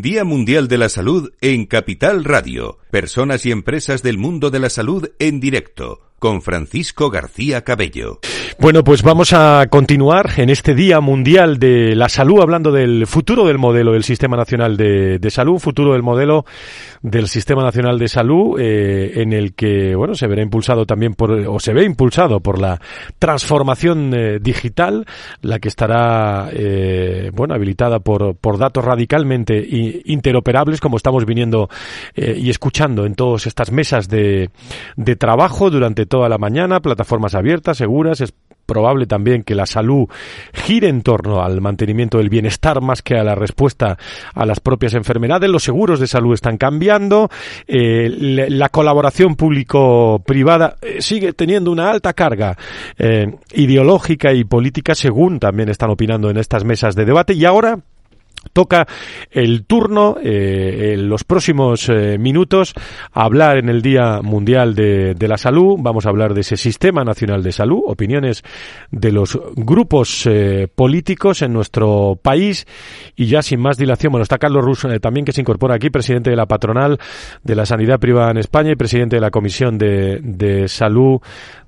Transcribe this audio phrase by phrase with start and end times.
[0.00, 2.78] Día Mundial de la Salud en Capital Radio.
[2.90, 8.20] Personas y empresas del mundo de la salud en directo con Francisco García Cabello.
[8.58, 13.46] Bueno, pues vamos a continuar en este Día Mundial de la Salud hablando del futuro
[13.46, 16.44] del modelo del Sistema Nacional de, Salud, futuro del modelo
[17.00, 21.32] del Sistema Nacional de Salud, eh, en el que, bueno, se verá impulsado también por,
[21.32, 22.80] o se ve impulsado por la
[23.18, 25.06] transformación eh, digital,
[25.40, 29.66] la que estará, eh, bueno, habilitada por, por datos radicalmente
[30.04, 31.68] interoperables, como estamos viniendo
[32.14, 34.50] y escuchando en todas estas mesas de,
[34.96, 38.20] de trabajo durante toda la mañana, plataformas abiertas, seguras,
[38.72, 40.08] probable también que la salud
[40.54, 43.98] gire en torno al mantenimiento del bienestar más que a la respuesta
[44.34, 45.50] a las propias enfermedades.
[45.50, 47.28] Los seguros de salud están cambiando.
[47.66, 48.08] Eh,
[48.48, 52.56] la colaboración público-privada eh, sigue teniendo una alta carga
[52.96, 57.34] eh, ideológica y política, según también están opinando en estas mesas de debate.
[57.34, 57.78] Y ahora
[58.52, 58.86] Toca
[59.30, 62.74] el turno eh, en los próximos eh, minutos
[63.12, 65.76] a hablar en el Día Mundial de, la Salud.
[65.78, 68.42] Vamos a hablar de ese Sistema Nacional de Salud, opiniones
[68.90, 72.66] de los grupos eh, políticos en nuestro país.
[73.16, 76.30] Y ya sin más dilación, bueno, está Carlos Rus también que se incorpora aquí, presidente
[76.30, 76.98] de la patronal
[77.44, 81.20] de la sanidad privada en España y presidente de la Comisión de, de Salud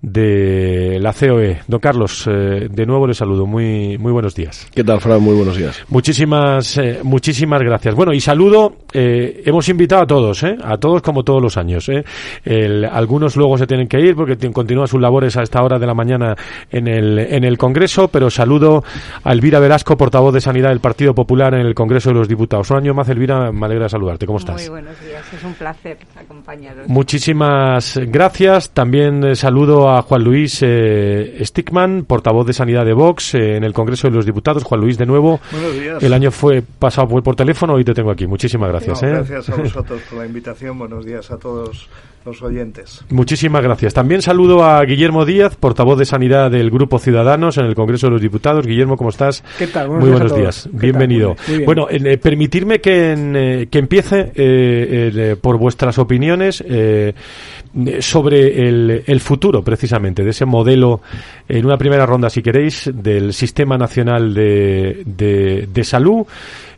[0.03, 1.61] de la COE.
[1.69, 3.47] Don Carlos, de nuevo le saludo.
[3.47, 4.67] Muy, muy buenos días.
[4.75, 5.23] ¿Qué tal, Fran?
[5.23, 5.83] Muy buenos días.
[5.89, 7.95] Muchísimas eh, muchísimas, gracias.
[7.95, 11.91] Bueno, y saludo, eh, hemos invitado a todos, eh, a todos como todos los años.
[12.91, 15.95] algunos luego se tienen que ir porque continúan sus labores a esta hora de la
[15.95, 16.37] mañana
[16.71, 18.83] en el, en el Congreso, pero saludo
[19.23, 22.71] a Elvira Velasco, portavoz de Sanidad del Partido Popular en el Congreso de los Diputados.
[22.71, 24.27] Un año más, Elvira, me alegra saludarte.
[24.27, 24.57] ¿Cómo estás?
[24.57, 26.89] Muy buenos días, es un placer acompañaros.
[26.89, 28.71] Muchísimas gracias.
[28.71, 30.65] También saludo a Juan Luis
[31.41, 34.63] Stickman, portavoz de Sanidad de Vox en el Congreso de los Diputados.
[34.63, 35.41] Juan Luis, de nuevo.
[35.51, 36.03] Buenos días.
[36.03, 38.27] El año fue pasado por teléfono y te tengo aquí.
[38.27, 39.03] Muchísimas gracias.
[39.03, 39.09] ¿eh?
[39.09, 40.79] Gracias a vosotros por la invitación.
[40.79, 41.89] Buenos días a todos
[42.25, 43.05] los oyentes.
[43.11, 43.93] Muchísimas gracias.
[43.93, 48.13] También saludo a Guillermo Díaz, portavoz de Sanidad del Grupo Ciudadanos en el Congreso de
[48.13, 48.67] los Diputados.
[48.67, 49.45] Guillermo, ¿cómo estás?
[49.59, 49.91] ¿Qué tal?
[49.91, 50.69] Muy buenos días.
[50.73, 51.37] Bienvenido.
[51.67, 56.65] bueno, eh, permitirme que, eh, que empiece eh, por vuestras opiniones
[58.01, 61.01] sobre el, futuro, precisamente, de ese modelo,
[61.49, 66.27] en una primera ronda, si queréis, del Sistema Nacional de, de Salud.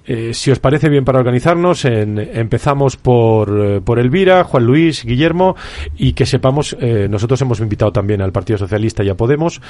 [0.06, 5.56] Eh, si os parece bien para organizarnos, empezamos por, eh, por Elvira, Juan Luis, Guillermo
[5.96, 9.60] y que sepamos, eh, nosotros hemos invitado también al Partido Socialista y a Podemos,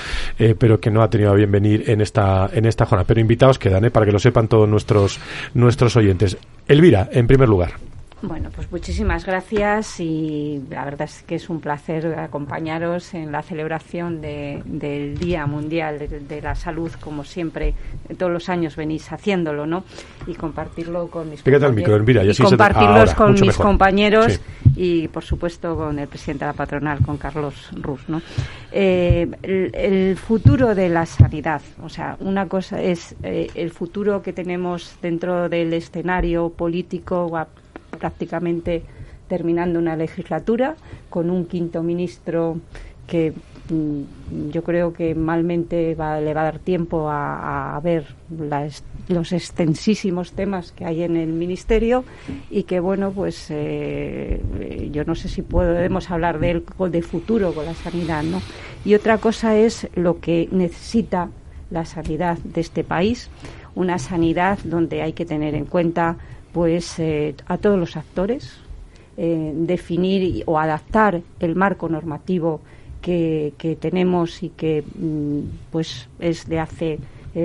[0.59, 3.07] pero que no ha tenido a bien venir en esta, en esta jornada.
[3.07, 5.19] Pero invitados quedan, para que lo sepan todos nuestros,
[5.55, 6.37] nuestros oyentes.
[6.69, 7.96] Elvira, en primer lugar.
[8.23, 13.43] Bueno, pues muchísimas gracias y la verdad es que es un placer acompañaros en la
[13.43, 17.75] celebración del Día Mundial de, la Salud, como siempre,
[18.17, 19.85] todos los años venís haciéndolo, ¿no?
[20.27, 22.39] Y compartirlo con mis compañeros.
[22.39, 24.41] compartirlos con mis compañeros
[24.75, 28.23] y, por supuesto, con el presidente de la patronal, con Carlos Rus, ¿no?
[28.73, 34.33] Eh, el, futuro de la sanidad, o sea, una cosa es eh, el futuro que
[34.33, 37.27] tenemos dentro del escenario político
[37.97, 38.83] prácticamente
[39.29, 40.77] terminando una legislatura
[41.11, 42.59] con un quinto ministro
[43.07, 43.33] que
[43.71, 48.07] mm, yo creo que malmente va, le va a dar tiempo a, ver
[49.09, 52.05] los extensísimos temas que hay en el ministerio
[52.51, 54.41] y que bueno pues eh,
[54.91, 58.41] yo no sé si podemos hablar de él de futuro con la sanidad no
[58.85, 61.29] y otra cosa es lo que necesita
[61.71, 63.31] la sanidad de este país
[63.77, 66.17] una sanidad donde hay que tener en cuenta
[66.57, 68.51] pues eh, a todos los actores,
[69.19, 72.63] eh, definir o adaptar el marco normativo
[73.03, 75.41] que, tenemos y que mm,
[75.71, 76.99] pues es de hace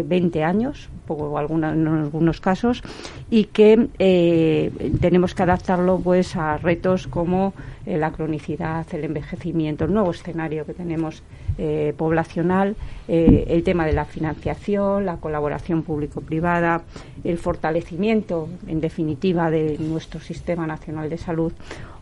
[0.06, 2.84] 20 eh, años, poco alguna, en algunos casos,
[3.30, 7.54] y que tenemos que adaptarlo pues a retos como
[7.86, 11.24] la cronicidad, el envejecimiento, el nuevo escenario que tenemos
[11.58, 12.76] eh, poblacional,
[13.08, 16.82] eh, el tema de la financiación, la colaboración público-privada,
[17.24, 21.52] el fortalecimiento, en definitiva, de nuestro Sistema Nacional de Salud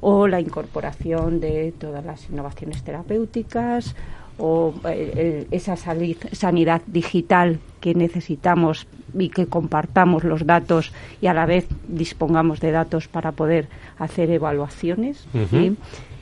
[0.02, 3.96] o la incorporación de todas las innovaciones terapéuticas
[4.40, 8.88] o eh, esa sanidad digital que necesitamos
[9.18, 10.92] y que compartamos los datos
[11.22, 15.28] y a la vez dispongamos de datos para poder hacer evaluaciones.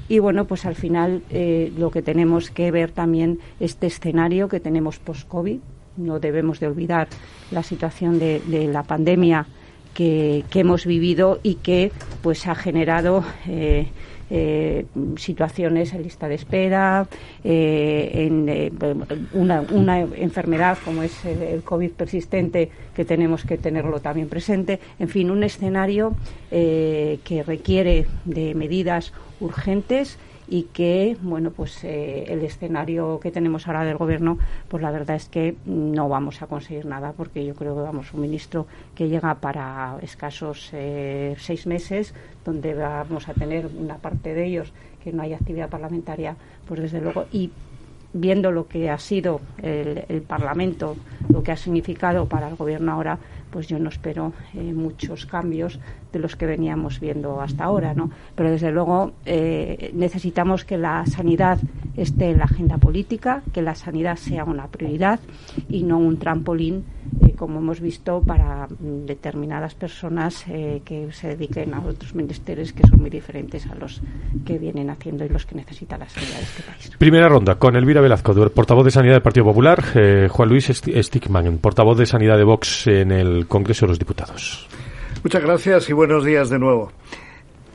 [0.10, 4.60] Y bueno, pues al final eh, lo que tenemos que ver también este escenario que
[4.60, 5.60] tenemos post-COVID.
[5.98, 7.08] No debemos de olvidar
[7.52, 8.42] la situación de,
[8.72, 9.48] la pandemia
[9.94, 11.92] que, hemos vivido y que
[12.22, 13.88] pues ha generado eh,
[14.30, 14.86] eh,
[15.16, 17.08] situaciones en lista de espera,
[17.44, 18.72] eh, en eh,
[19.34, 24.80] una, una, enfermedad como es el COVID persistente, que tenemos que tenerlo también presente.
[25.00, 26.16] En fin, un escenario
[26.50, 33.84] que requiere de medidas urgentes y que bueno pues eh, el escenario que tenemos ahora
[33.84, 37.76] del gobierno pues la verdad es que no vamos a conseguir nada porque yo creo
[37.76, 38.66] que vamos un ministro
[38.96, 42.14] que llega para escasos eh, seis meses
[42.46, 44.72] donde vamos a tener una parte de ellos
[45.04, 46.36] que no hay actividad parlamentaria
[46.66, 47.52] pues desde luego y
[48.14, 50.96] viendo lo que ha sido el, el Parlamento,
[51.30, 53.20] lo que ha significado para el Gobierno ahora,
[53.52, 55.80] pues yo no espero eh, muchos cambios
[56.12, 58.10] de los que veníamos viendo hasta ahora, ¿no?
[58.36, 61.60] Pero desde luego eh, necesitamos que la sanidad
[61.96, 65.20] esté en la agenda política, que la sanidad sea una prioridad
[65.70, 66.86] y no un trampolín,
[67.22, 73.02] eh, como hemos visto, para determinadas personas que se dediquen a otros ministerios que son
[73.02, 74.02] muy diferentes a los
[74.46, 76.92] que vienen haciendo y los que necesita la sanidad de este país.
[76.98, 79.84] Primera ronda con Elvira Velazco, portavoz de Sanidad del Partido Popular,
[80.30, 84.68] Juan Luis Stickman, portavoz de Sanidad de Vox en el Congreso de los Diputados.
[85.24, 86.92] Muchas gracias y buenos días de nuevo.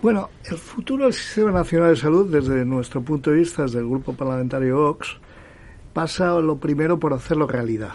[0.00, 3.88] Bueno, el futuro del Sistema Nacional de Salud, desde nuestro punto de vista, desde el
[3.88, 5.18] Grupo Parlamentario Vox,
[5.92, 7.92] pasa lo primero por hacerlo realidad.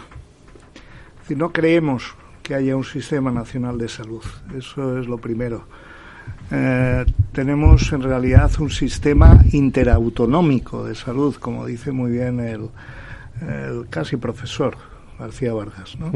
[1.14, 4.22] Es decir, no creemos que haya un Sistema Nacional de Salud.
[4.56, 5.64] Eso es lo primero.
[6.50, 12.70] Eh, tenemos en realidad un sistema interautonómico de salud, como dice muy bien el,
[13.90, 14.76] casi profesor
[15.18, 16.12] García Vargas, ¿no?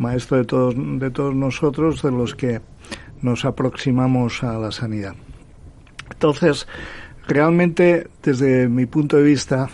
[0.00, 2.60] Maestro de todos, de todos nosotros, de los que
[3.22, 5.14] nos aproximamos a la sanidad.
[6.10, 6.66] Entonces,
[7.28, 9.68] realmente, desde mi punto de vista,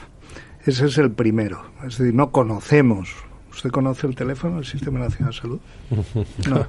[0.65, 1.63] ese es el primero.
[1.87, 3.15] Es decir, no conocemos.
[3.53, 5.61] ¿Usted conoce el teléfono del Sistema Nacional de Salud?
[6.51, 6.67] No.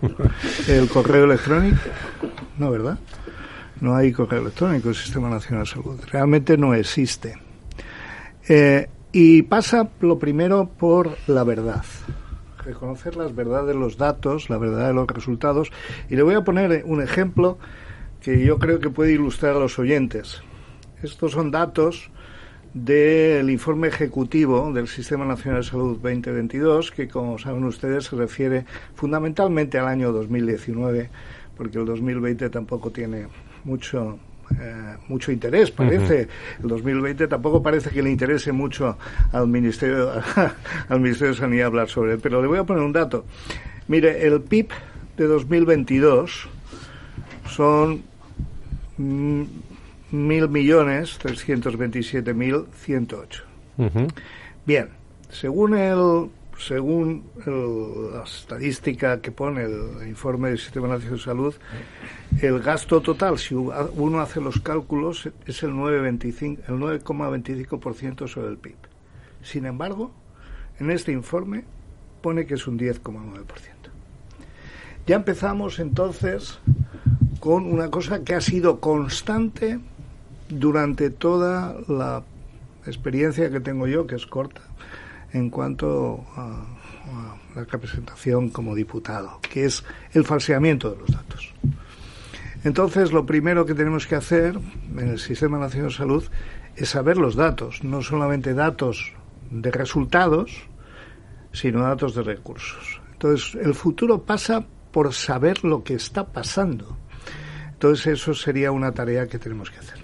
[0.68, 1.80] ¿El correo electrónico?
[2.58, 3.00] No, ¿verdad?
[3.82, 6.00] No hay correo electrónico del Sistema Nacional de Salud.
[6.12, 7.38] Realmente no existe.
[8.48, 11.84] Eh, y pasa lo primero por la verdad
[12.68, 15.72] reconocer las verdades de los datos, la verdad de los resultados.
[16.10, 17.58] Y le voy a poner un ejemplo
[18.22, 20.42] que yo creo que puede ilustrar a los oyentes.
[21.02, 22.12] Estos son datos
[22.74, 28.66] del informe ejecutivo del Sistema Nacional de Salud 2022, que como saben ustedes se refiere
[28.96, 31.10] fundamentalmente al año 2019,
[31.56, 33.28] porque el 2020 tampoco tiene
[33.64, 34.20] mucho
[34.60, 36.28] eh, mucho interés, parece.
[36.62, 38.98] El 2020 tampoco parece que le interese mucho
[39.32, 40.12] al Ministerio,
[40.90, 42.20] al Ministerio de Sanidad hablar sobre él.
[42.22, 43.26] Pero le voy a poner un dato.
[43.88, 44.70] Mire, el PIB
[45.18, 46.48] de 2022
[47.50, 48.04] son
[48.98, 49.44] mm,
[50.12, 53.44] mil millones trescientos veintisiete mil ciento ocho.
[54.66, 54.90] Bien,
[55.30, 61.54] según el según la estadística que pone el informe del Sistema Nacional de Salud,
[62.42, 68.76] el gasto total, si uno hace los cálculos, es el 9,25% sobre el PIB.
[69.44, 70.12] Sin embargo,
[70.80, 71.64] en este informe
[72.22, 73.46] pone que es un 10,9%.
[75.06, 76.60] Ya empezamos entonces
[77.40, 79.80] con una cosa que ha sido constante
[80.50, 82.24] durante toda la
[82.86, 84.62] experiencia que tengo yo, que es corta,
[85.38, 86.66] en cuanto a,
[87.56, 91.54] la representación como diputado, que es el falseamiento de los datos.
[92.64, 94.60] Entonces, lo primero que tenemos que hacer
[94.92, 96.24] en el Sistema Nacional de Salud
[96.76, 99.14] es saber los datos, no solamente datos
[99.50, 100.68] de resultados,
[101.54, 103.02] sino datos de recursos.
[103.14, 106.98] Entonces, el futuro pasa por saber lo que está pasando.
[107.72, 109.97] Entonces, eso sería una tarea que tenemos que hacer.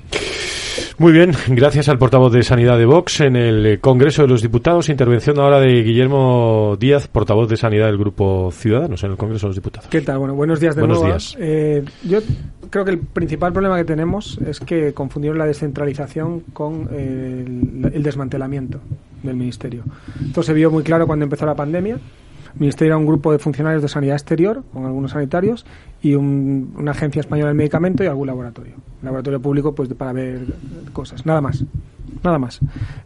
[0.99, 4.89] Muy bien, gracias al portavoz de Sanidad de Vox en el Congreso de los Diputados.
[4.89, 9.49] Intervención ahora de Guillermo Díaz, portavoz de Sanidad del Grupo Ciudadanos en el Congreso de
[9.49, 9.89] los Diputados.
[9.89, 10.19] ¿Qué tal?
[10.19, 11.13] Bueno, buenos días de buenos nuevo.
[11.13, 11.35] Días.
[11.39, 12.19] Eh, yo
[12.69, 18.03] creo que el principal problema que tenemos es que confundieron la descentralización con el, el
[18.03, 18.79] desmantelamiento
[19.23, 19.83] del Ministerio.
[20.27, 21.97] Esto se vio muy claro cuando empezó la pandemia
[22.55, 25.65] Ministerio era un grupo de funcionarios de sanidad exterior, con algunos sanitarios,
[26.01, 28.75] y una agencia española del medicamento y algún laboratorio.
[29.01, 30.45] laboratorio público pues para ver
[30.91, 31.63] cosas, nada más.
[32.21, 32.59] Nada más.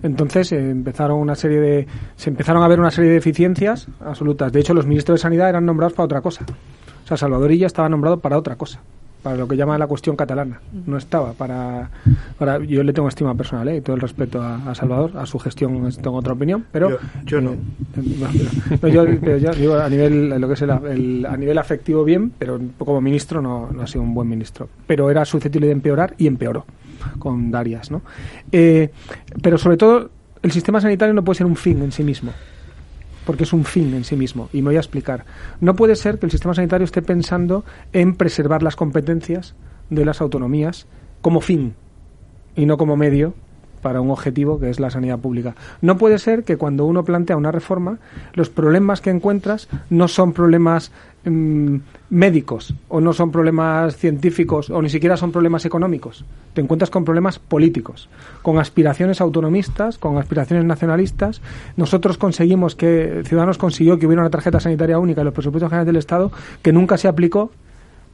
[0.04, 4.52] Entonces eh, empezaron una serie de, se empezaron a ver una serie de deficiencias absolutas.
[4.52, 6.46] De hecho, los ministros de Sanidad eran nombrados para otra cosa.
[7.04, 8.82] O sea, Salvadorilla estaba nombrado para otra cosa
[9.28, 10.62] para lo que llama la cuestión catalana.
[10.86, 11.90] No estaba para,
[12.40, 13.76] para yo le tengo estima personal ¿eh?
[13.76, 17.56] y todo el respeto a, Salvador, a su gestión tengo otra opinión, pero yo, no.
[18.84, 23.42] Eh, yo, a nivel lo que es el, a nivel afectivo bien, pero como ministro
[23.42, 24.70] no, no ha sido un buen ministro.
[24.86, 26.66] Pero era susceptible de empeorar y empeoró
[27.20, 28.02] con Darias, ¿no?
[28.54, 28.92] Eh,
[29.42, 30.10] pero sobre todo
[30.42, 32.32] el sistema sanitario no puede ser un fin en sí mismo
[33.28, 34.50] porque es un fin en sí mismo.
[34.54, 35.26] Y me voy a explicar.
[35.60, 39.54] No puede ser que el sistema sanitario esté pensando en preservar las competencias
[39.90, 40.88] de las autonomías
[41.22, 41.76] como fin
[42.56, 43.34] y no como medio
[43.88, 45.56] para un objetivo que es la sanidad pública.
[45.80, 48.00] No puede ser que cuando uno plantea una reforma,
[48.34, 50.92] los problemas que encuentras no son problemas
[51.24, 51.78] mm,
[52.10, 56.26] médicos o no son problemas científicos o ni siquiera son problemas económicos.
[56.54, 58.10] Te encuentras con problemas políticos,
[58.42, 61.42] con aspiraciones autonomistas, con aspiraciones nacionalistas.
[61.78, 65.88] Nosotros conseguimos que, Ciudadanos consiguió que hubiera una tarjeta sanitaria única en los presupuestos generales
[65.88, 66.30] del Estado
[66.62, 67.52] que nunca se aplicó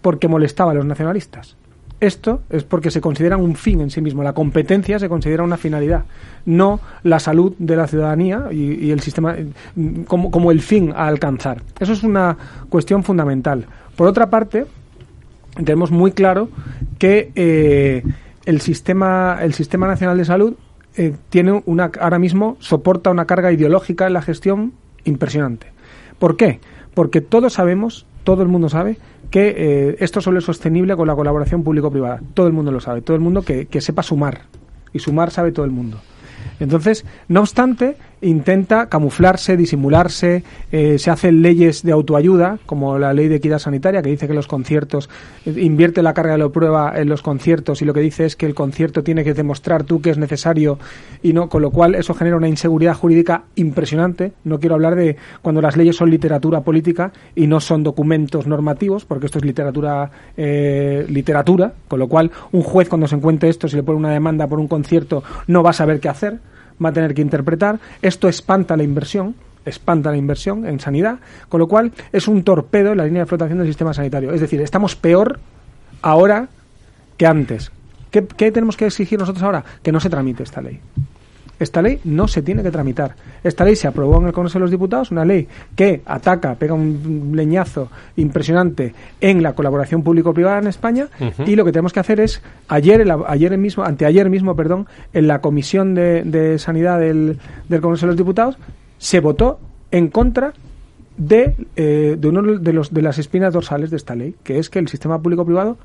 [0.03, 1.57] porque molestaba a los nacionalistas.
[2.03, 4.23] Esto es porque se considera un fin en sí mismo.
[4.23, 6.03] La competencia se considera una finalidad,
[6.45, 9.37] no la salud de la ciudadanía y, el sistema
[10.05, 11.61] como, el fin a alcanzar.
[11.79, 12.35] Eso es una
[12.67, 13.67] cuestión fundamental.
[13.95, 14.65] Por otra parte,
[15.55, 16.49] tenemos muy claro
[16.99, 18.03] que eh,
[18.45, 20.55] el sistema el sistema nacional de salud
[20.97, 24.73] eh, tiene una ahora mismo soporta una carga ideológica en la gestión
[25.05, 25.67] impresionante.
[26.19, 26.59] ¿Por qué?
[26.95, 28.97] Porque todos sabemos, todo el mundo sabe
[29.33, 32.21] que eh, esto solo es sostenible con la colaboración público-privada.
[32.35, 34.41] Todo el mundo lo sabe, todo el mundo que, que sepa sumar.
[34.93, 35.99] Y sumar sabe todo el mundo.
[36.59, 43.27] Entonces, no obstante, intenta camuflarse, disimularse, eh, se hacen leyes de autoayuda, como la ley
[43.27, 45.09] de equidad sanitaria, que dice que los conciertos,
[45.45, 48.35] eh, invierte la carga de la prueba en los conciertos y lo que dice es
[48.35, 50.79] que el concierto tiene que demostrar tú que es necesario
[51.21, 54.33] y no, con lo cual eso genera una inseguridad jurídica impresionante.
[54.43, 59.05] No quiero hablar de cuando las leyes son literatura política y no son documentos normativos,
[59.05, 63.67] porque esto es literatura, eh, literatura, con lo cual un juez cuando se encuentre esto,
[63.67, 66.39] si le pone una demanda por un concierto, no va a saber qué hacer
[66.83, 67.79] va a tener que interpretar.
[68.01, 69.35] Esto espanta la inversión,
[69.65, 73.27] espanta la inversión en sanidad, con lo cual es un torpedo en la línea de
[73.27, 74.33] flotación del sistema sanitario.
[74.33, 75.39] Es decir, estamos peor
[76.01, 76.49] ahora
[77.17, 77.71] que antes.
[78.11, 79.63] ¿Qué, qué tenemos que exigir nosotros ahora?
[79.81, 80.79] Que no se tramite esta ley.
[81.59, 83.15] Esta ley no se tiene que tramitar.
[83.43, 86.73] Esta ley se aprobó en el Congreso de los Diputados, una ley que ataca, pega
[86.73, 91.07] un leñazo impresionante en la colaboración público-privada en España
[91.45, 95.41] y lo que tenemos que hacer es ayer, ayer mismo, anteayer mismo, perdón, en la
[95.41, 98.57] Comisión de, Sanidad del, Congreso de los Diputados
[98.97, 99.59] se votó
[99.91, 100.53] en contra
[101.17, 104.69] de, eh, de uno de, los, de las espinas dorsales de esta ley, que es
[104.69, 105.77] que el sistema público-privado,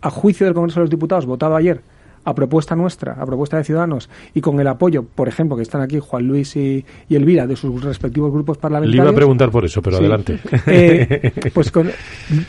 [0.00, 1.82] a juicio del Congreso de los Diputados, votado ayer
[2.24, 5.80] a propuesta nuestra, a propuesta de Ciudadanos, y con el apoyo, por ejemplo, que están
[5.80, 8.96] aquí Juan Luis y, Elvira, de sus respectivos grupos parlamentarios.
[8.96, 10.38] Le iba a preguntar por eso, pero adelante.
[10.66, 11.72] Eh, pues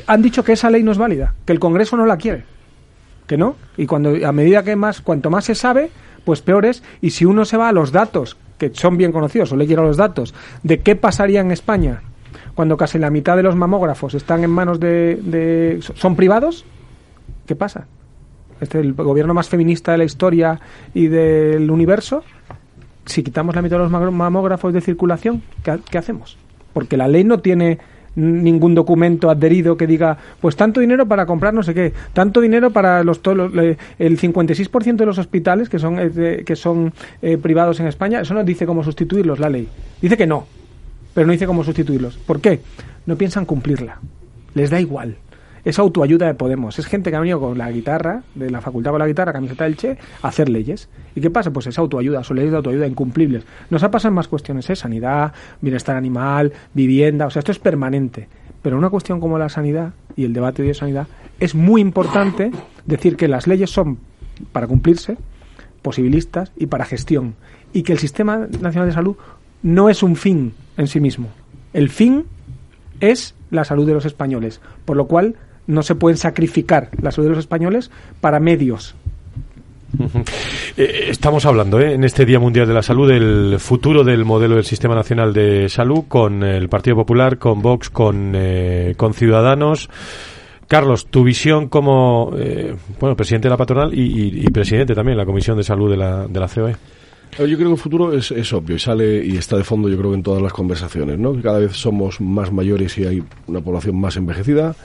[0.08, 2.44] han dicho que esa ley no es válida, que el Congreso no la quiere,
[3.27, 5.89] que no, y cuando a medida que más, cuanto más se sabe,
[6.24, 9.51] pues peor es, y si uno se va a los datos, que son bien conocidos,
[9.51, 12.01] o le quiero los datos, de qué pasaría en España
[12.56, 16.65] cuando casi la mitad de los mamógrafos están en manos de, de son privados,
[17.48, 17.88] ¿qué pasa?
[18.62, 20.60] Este el gobierno más feminista de la historia
[20.93, 22.24] y del universo,
[23.05, 26.38] si quitamos la mitad de los mamógrafos de circulación, ¿qué, hacemos?
[26.74, 27.79] Porque la ley no tiene
[28.15, 32.69] ningún documento adherido que diga, pues tanto dinero para comprar no sé qué, tanto dinero
[32.69, 37.79] para los, todos el 56% de los hospitales que son, eh, que son eh, privados
[37.79, 39.67] en España, eso no dice cómo sustituirlos la ley.
[40.00, 40.45] Dice que no,
[41.13, 42.17] pero no dice cómo sustituirlos.
[42.17, 42.62] ¿Por qué?
[43.05, 44.00] No piensan cumplirla.
[44.53, 45.17] Les da igual
[45.65, 46.77] es autoayuda de Podemos.
[46.79, 49.63] Es gente que ha venido con la guitarra, de la facultad con la guitarra, camiseta
[49.63, 50.89] del Che, a hacer leyes.
[51.15, 51.51] ¿Y qué pasa?
[51.51, 53.46] Pues es autoayuda, son leyes de autoayuda incumplibles.
[53.70, 54.75] Nos ha pasado en más cuestiones, ¿eh?
[54.75, 58.27] Sanidad, bienestar animal, vivienda, o sea, esto es permanente.
[58.62, 61.08] Pero una cuestión como la sanidad y el debate de sanidad,
[61.39, 62.51] es muy importante
[62.86, 64.00] decir que las leyes son
[64.51, 65.17] para cumplirse,
[65.82, 67.36] posibilistas y para gestión.
[67.74, 69.15] Y que el Sistema Nacional de Salud
[69.62, 71.29] no es un fin en sí mismo.
[71.74, 72.25] El fin
[73.00, 74.62] es la salud de los españoles.
[74.86, 75.36] Por lo cual,
[75.67, 77.91] no se pueden sacrificar la salud de los españoles
[78.22, 78.96] para medios.
[80.75, 81.93] Eh, estamos hablando ¿eh?
[81.93, 85.70] en este Día Mundial de la Salud del futuro del modelo del Sistema Nacional de
[85.70, 89.89] Salud con el Partido Popular, con Vox, con, eh, con Ciudadanos.
[90.67, 92.32] Carlos, tu visión como
[93.00, 96.25] bueno presidente de la patronal y, presidente también de la Comisión de Salud de la,
[96.27, 96.75] de la COE.
[97.38, 99.98] Yo creo que el futuro es, es, obvio y sale y está de fondo, yo
[99.98, 101.39] creo, en todas las conversaciones, ¿no?
[101.41, 104.75] Cada vez somos más mayores y hay una población más envejecida.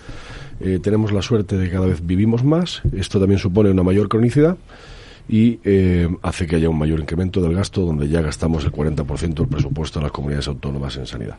[0.61, 2.83] Eh, tenemos la suerte de que cada vez vivimos más.
[2.97, 4.57] Esto también supone una mayor cronicidad
[5.29, 9.35] y eh, hace que haya un mayor incremento del gasto, donde ya gastamos el 40%
[9.35, 11.37] del presupuesto de las comunidades autónomas en sanidad.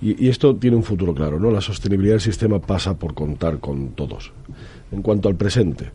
[0.00, 1.50] Y, esto tiene un futuro claro, ¿no?
[1.50, 4.32] La sostenibilidad del sistema pasa por contar con todos.
[4.90, 5.90] En cuanto al presente,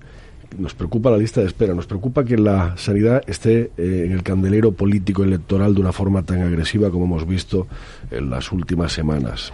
[0.58, 4.22] nos preocupa la lista de espera, nos preocupa que la sanidad esté eh, en el
[4.22, 7.68] candelero político electoral de una forma tan agresiva como hemos visto
[8.12, 9.52] en las últimas semanas.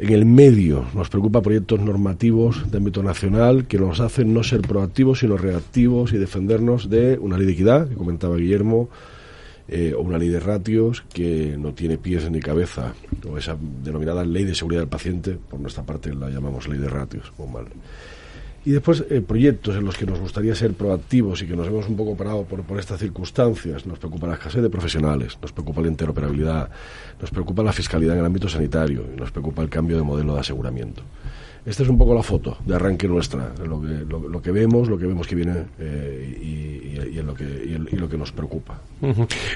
[0.00, 4.62] En el medio nos preocupa proyectos normativos de ámbito nacional que nos hacen no ser
[4.62, 8.88] proactivos sino reactivos y defendernos de una ley de equidad, que comentaba Guillermo,
[9.68, 12.94] eh, o una ley de ratios que no tiene pies ni cabeza,
[13.28, 16.88] o esa denominada ley de seguridad del paciente, por nuestra parte la llamamos ley de
[16.88, 17.30] ratios.
[17.36, 17.66] Muy mal.
[18.64, 21.88] Y después eh, proyectos en los que nos gustaría ser proactivos y que nos hemos
[21.88, 23.86] un poco parado por, por estas circunstancias.
[23.86, 26.68] Nos preocupa la escasez de profesionales, nos preocupa la interoperabilidad,
[27.20, 30.34] nos preocupa la fiscalidad en el ámbito sanitario y nos preocupa el cambio de modelo
[30.34, 31.02] de aseguramiento.
[31.64, 34.96] Esta es un poco la foto de arranque nuestra, lo que, lo, que vemos, lo
[34.96, 38.80] que vemos que viene eh, y, y, lo que, y, lo que nos preocupa.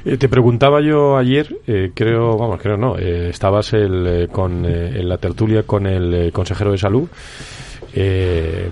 [0.05, 5.17] Eh, te preguntaba yo ayer, eh, creo, vamos, creo no, estabas el, con, en la
[5.17, 7.09] tertulia con el consejero de salud
[7.97, 8.69] eh,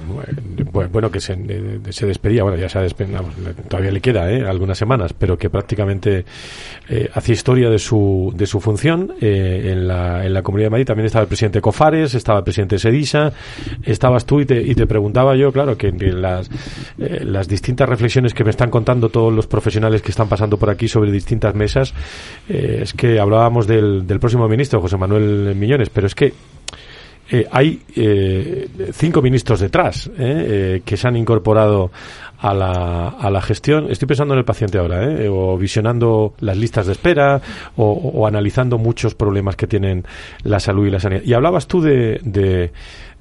[0.73, 1.37] bueno, que se,
[1.91, 3.25] se, despedía, bueno, ya se ha despedido,
[3.69, 4.45] todavía le queda ¿eh?
[4.45, 6.25] algunas semanas, pero que prácticamente
[6.89, 10.71] eh, hacía historia de su, de su función eh, en, la, en la Comunidad de
[10.71, 10.87] Madrid.
[10.87, 13.33] También estaba el presidente Cofares, estaba el presidente Sedisa,
[13.85, 16.51] estabas tú y te, y te preguntaba yo, claro, que, las,
[16.99, 20.71] eh, las distintas reflexiones que me están contando todos los profesionales que están pasando por
[20.71, 21.95] aquí sobre distintas mesas,
[22.49, 26.33] eh, es que hablábamos del, del próximo ministro, José Manuel Millones, pero es que
[27.35, 31.91] eh, hay eh, cinco ministros detrás eh, que se han incorporado
[32.39, 33.91] a la, a la gestión.
[33.91, 37.41] Estoy pensando en el paciente ahora, o visionando las listas de espera,
[37.77, 40.05] o, analizando muchos problemas que tienen
[40.43, 41.23] la salud y la sanidad.
[41.25, 42.71] Y hablabas tú de de,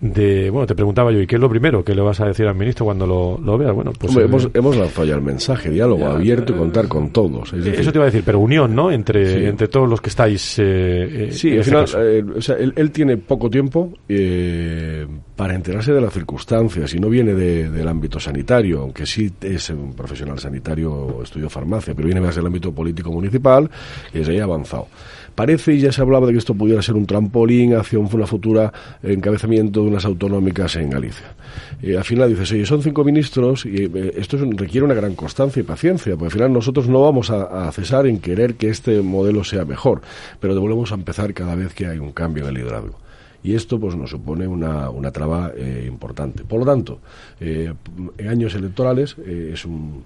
[0.02, 2.56] bueno, te preguntaba yo, ¿y qué es lo primero que le vas a decir al
[2.56, 3.74] ministro cuando lo, lo veas?
[3.74, 4.16] Bueno, pues...
[4.16, 7.54] hemos, hemos, lanzado ya el mensaje, diálogo abierto y contar con todos.
[7.54, 8.92] eso te iba a decir, pero unión, ¿no?
[8.92, 10.58] Entre, entre todos los que estáis...
[10.58, 15.06] Eh, eh sí, al final, eh, o sea, él, él, tiene poco tiempo eh,
[15.36, 19.70] para enterarse de las circunstancias y no viene de, del ámbito sanitario, aunque sí es
[19.70, 23.70] un profesional sanitario, estudió farmacia, pero viene más del ámbito político municipal
[24.14, 24.88] y desde ahí avanzado.
[25.36, 28.72] Parece, y ya se hablaba de que esto pudiera ser un trampolín hacia una futura
[29.02, 31.34] encabezamiento de unas autonómicas en Galicia.
[31.82, 35.62] Y al final dices, oye, son cinco ministros y eh, esto requiere una gran constancia
[35.62, 39.44] y paciencia, porque al final nosotros no vamos a, cesar en querer que este modelo
[39.44, 40.02] sea mejor,
[40.40, 43.00] pero volvemos a empezar cada vez que hay un cambio en el liderazgo
[43.44, 46.44] y esto pues nos supone una, una traba eh, importante.
[46.44, 47.00] Por lo tanto,
[47.40, 47.74] eh,
[48.18, 50.04] en años electorales es un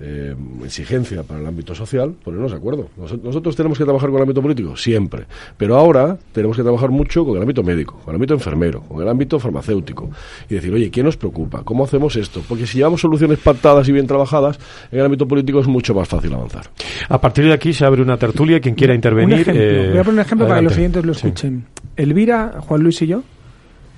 [0.00, 2.88] eh, exigencia para el ámbito social, ponernos de acuerdo.
[3.22, 5.24] nosotros tenemos que trabajar con el ámbito político, siempre.
[5.56, 9.02] Pero ahora tenemos que trabajar mucho con el ámbito médico, con el ámbito enfermero, con
[9.02, 10.10] el ámbito farmacéutico.
[10.48, 11.62] Y decir, oye, ¿qué nos preocupa?
[11.64, 12.42] ¿Cómo hacemos esto?
[12.48, 14.58] Porque si llevamos soluciones pactadas y bien trabajadas,
[14.92, 16.70] en el ámbito político es mucho más fácil avanzar.
[17.08, 18.60] A partir de aquí se abre una tertulia.
[18.60, 19.48] Quien quiera intervenir.
[19.48, 21.64] Eh, Voy a poner un ejemplo para que los siguientes lo escuchen.
[21.96, 23.22] Elvira, Juan Luis y yo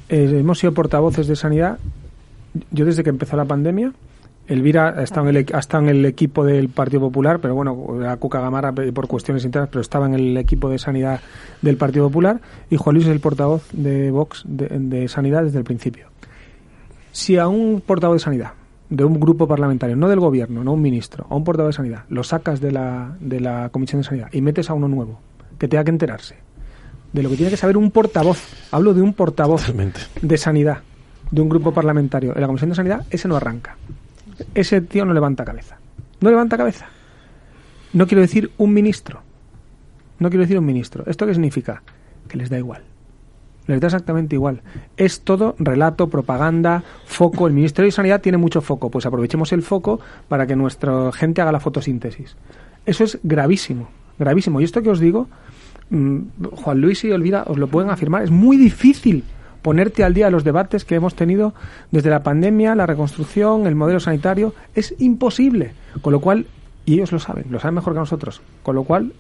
[0.09, 1.79] eh, hemos sido portavoces de sanidad.
[2.71, 3.93] Yo desde que empezó la pandemia
[4.51, 8.41] Elvira ha estado, en el, en el equipo del Partido Popular, pero bueno, era Cuca
[8.41, 11.21] Gamara por cuestiones internas, pero estaba en el equipo de sanidad
[11.63, 12.41] del Partido Popular.
[12.69, 16.09] Y Juan Luis es el portavoz de Vox de, sanidad desde el principio.
[17.13, 18.55] Si a un portavoz de sanidad
[18.89, 22.05] de un grupo parlamentario, no del gobierno, no un ministro, a un portavoz de sanidad,
[22.09, 25.21] lo sacas de la, de la Comisión de Sanidad y metes a uno nuevo,
[25.61, 26.35] que tenga que enterarse
[27.13, 29.73] de lo que tiene que saber un portavoz, hablo de un portavoz
[30.21, 30.79] de sanidad
[31.31, 33.77] de un grupo parlamentario en la Comisión de Sanidad, ese no arranca
[34.55, 35.79] ese tío no levanta cabeza.
[36.21, 36.87] No levanta cabeza.
[37.93, 39.23] No quiero decir un ministro.
[40.19, 41.05] No quiero decir un ministro.
[41.07, 41.83] ¿Esto qué significa?
[42.29, 42.83] Que les da igual.
[43.67, 44.63] Les da exactamente igual.
[44.97, 47.47] Es todo relato, propaganda, foco.
[47.47, 48.91] El Ministerio de Sanidad tiene mucho foco.
[48.91, 52.37] Pues aprovechemos el foco para que nuestra gente haga la fotosíntesis.
[52.87, 54.61] Eso es gravísimo, gravísimo.
[54.61, 55.29] Y esto que os digo,
[55.91, 59.25] mm, Juan Luis y Olvida os lo pueden afirmar, es muy difícil
[59.63, 61.55] ponerte al día de los debates que hemos tenido
[61.91, 64.55] desde la pandemia, la reconstrucción, el modelo sanitario.
[64.75, 65.73] Es imposible.
[66.03, 66.47] Con lo cual,
[66.85, 69.13] y ellos lo saben, lo saben mejor que nosotros, con lo cual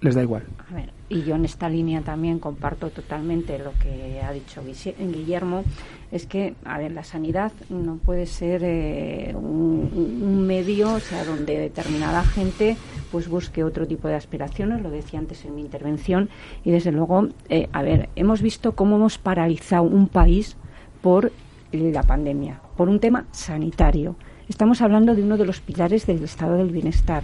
[0.00, 0.42] les da igual.
[0.70, 5.62] A ver, y yo en esta línea también comparto totalmente lo que ha dicho Guillermo,
[6.10, 11.58] es que, a ver, la sanidad no puede ser eh, un, medio, o sea, donde
[11.58, 12.76] determinada gente
[13.10, 16.30] pues busque otro tipo de aspiraciones, lo decía antes en mi intervención,
[16.64, 20.56] y desde luego, eh, a ver, hemos visto cómo hemos paralizado un país
[21.02, 21.30] por
[21.72, 24.16] la pandemia, por un tema sanitario.
[24.48, 27.22] Estamos hablando de uno de los pilares del estado del bienestar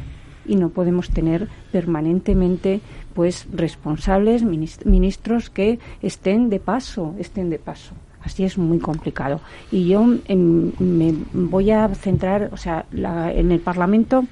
[0.49, 2.81] y no podemos tener permanentemente
[3.15, 7.95] pues responsables ministros que estén de paso, estén de paso.
[8.23, 9.41] Así es muy complicado.
[9.71, 14.25] Y yo em, me voy a centrar, o sea, en el Parlamento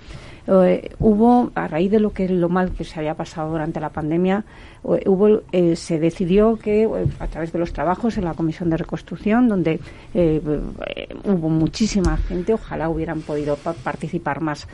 [0.49, 3.91] eh, hubo, a raíz de lo que lo mal que se había pasado durante la
[3.91, 4.45] pandemia,
[4.85, 8.77] eh, hubo, eh, se decidió que a través de los trabajos en la Comisión de
[8.77, 9.81] Reconstrucción, donde
[11.25, 14.69] hubo muchísima gente, ojalá hubieran podido participar más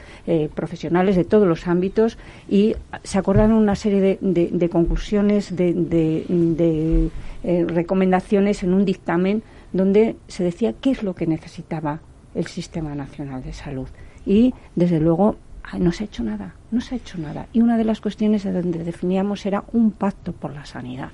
[0.55, 7.11] profesionales de todos los ámbitos, y se acordaron una serie de, conclusiones, de
[7.43, 12.01] recomendaciones en un dictamen donde se decía qué es lo que necesitaba
[12.35, 13.89] el Sistema Nacional de Salud.
[14.25, 15.37] Y, desde luego,
[15.79, 17.47] no se ha hecho nada, no se ha hecho nada.
[17.53, 21.11] Y una de las cuestiones de donde definíamos era un pacto por la sanidad.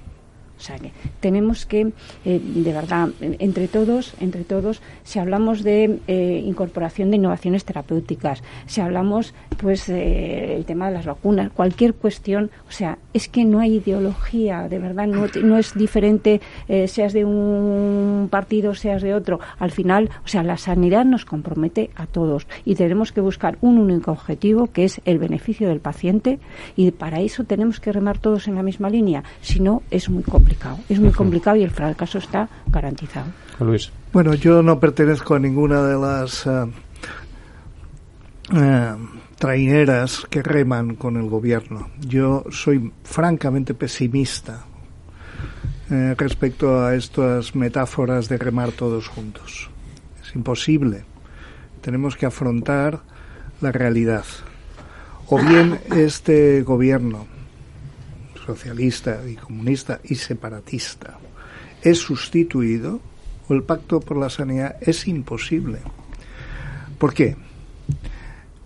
[0.59, 0.91] O sea que
[1.21, 1.93] tenemos que,
[2.25, 8.43] eh, de verdad, entre todos, entre todos, si hablamos de eh, incorporación de innovaciones terapéuticas,
[8.67, 13.61] si hablamos, pues, el tema de las vacunas, cualquier cuestión, o sea, es que no
[13.61, 19.15] hay ideología, de verdad, no, no es diferente, eh, seas de un partido, seas de
[19.15, 19.39] otro.
[19.59, 23.79] Al final, o sea, la sanidad nos compromete a todos y tenemos que buscar un
[23.79, 26.39] único objetivo, que es el beneficio del paciente,
[26.77, 29.23] y para eso tenemos que remar todos en la misma línea.
[29.41, 30.48] Si no, es muy complicado
[30.89, 33.27] es muy complicado y el fracaso está garantizado.
[33.61, 33.91] Luis.
[34.13, 36.47] Bueno, yo no pertenezco a ninguna de las
[38.53, 38.95] eh,
[39.39, 41.91] traineras que reman con el gobierno.
[42.01, 44.65] Yo soy francamente pesimista
[45.91, 49.71] eh, respecto a estas metáforas de remar todos juntos.
[50.23, 51.05] Es imposible.
[51.81, 53.01] Tenemos que afrontar
[53.61, 54.25] la realidad.
[55.29, 57.38] O bien este gobierno
[58.49, 61.19] socialista y comunista y separatista
[61.83, 62.99] es sustituido
[63.47, 65.81] o el pacto por la sanidad es imposible.
[66.99, 67.37] ¿Por qué?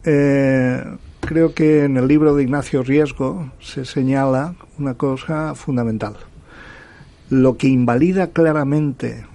[0.05, 0.85] Eh,
[1.21, 6.15] creo que en el libro de Ignacio Riesgo se señala una cosa fundamental.
[7.29, 9.27] Lo que invalida claramente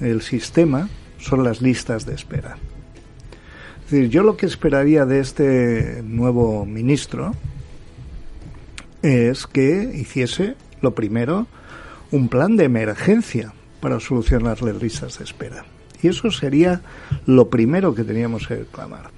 [0.00, 2.58] el sistema son las listas de espera.
[3.84, 7.32] Es decir, yo lo que esperaría de este nuevo ministro
[9.04, 11.46] es que hiciese, lo primero,
[12.10, 15.66] un plan de emergencia para solucionar las listas de espera.
[16.02, 16.80] Y eso sería
[17.26, 19.10] lo primero que teníamos que reclamar.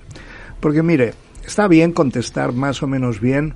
[0.58, 1.14] Porque mire,
[1.46, 3.54] está bien contestar más o menos bien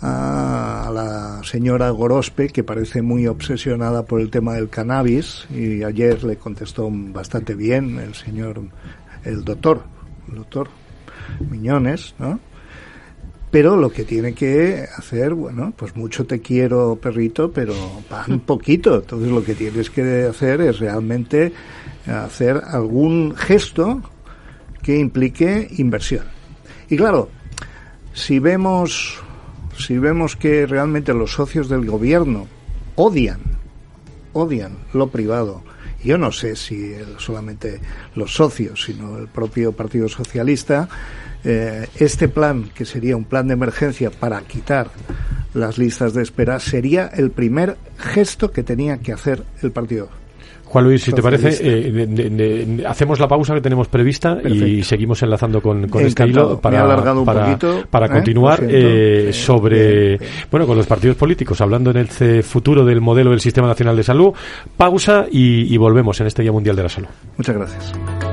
[0.00, 6.24] a la señora Gorospe, que parece muy obsesionada por el tema del cannabis, y ayer
[6.24, 8.62] le contestó bastante bien el señor,
[9.24, 9.82] el doctor,
[10.28, 10.70] el doctor
[11.50, 12.40] Miñones, ¿no?
[13.50, 17.74] Pero lo que tiene que hacer, bueno, pues mucho te quiero, perrito, pero
[18.08, 18.96] pan poquito.
[18.96, 21.52] Entonces lo que tienes que hacer es realmente
[22.06, 24.00] hacer algún gesto
[24.82, 26.24] que implique inversión.
[26.88, 27.28] Y claro,
[28.12, 29.20] si vemos,
[29.76, 32.46] si vemos que realmente los socios del gobierno
[32.96, 33.40] odian,
[34.32, 35.62] odian lo privado,
[36.02, 37.80] yo no sé si solamente
[38.14, 40.88] los socios, sino el propio Partido Socialista,
[41.44, 44.88] eh, este plan, que sería un plan de emergencia para quitar
[45.54, 50.08] las listas de espera, sería el primer gesto que tenía que hacer el partido.
[50.64, 55.60] Juan Luis, si te parece, eh, hacemos la pausa que tenemos prevista y seguimos enlazando
[55.60, 56.86] con, este hilo para,
[57.24, 58.08] para, ¿eh?
[58.08, 58.60] continuar
[59.32, 60.16] sobre,
[60.48, 64.04] bueno, con los partidos políticos, hablando en el futuro del modelo del Sistema Nacional de
[64.04, 64.32] Salud.
[64.76, 67.08] Pausa y volvemos en este Día Mundial de la Salud.
[67.36, 68.29] Muchas gracias.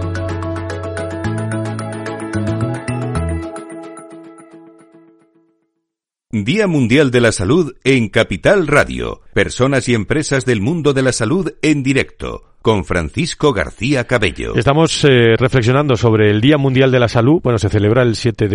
[6.30, 9.22] Día Mundial de la Salud en Capital Radio.
[9.34, 14.54] Personas y empresas del mundo de la salud en directo con Francisco García Cabello.
[14.56, 17.40] Estamos eh, reflexionando sobre el Día Mundial de la Salud.
[17.42, 18.50] Bueno, se celebra el 7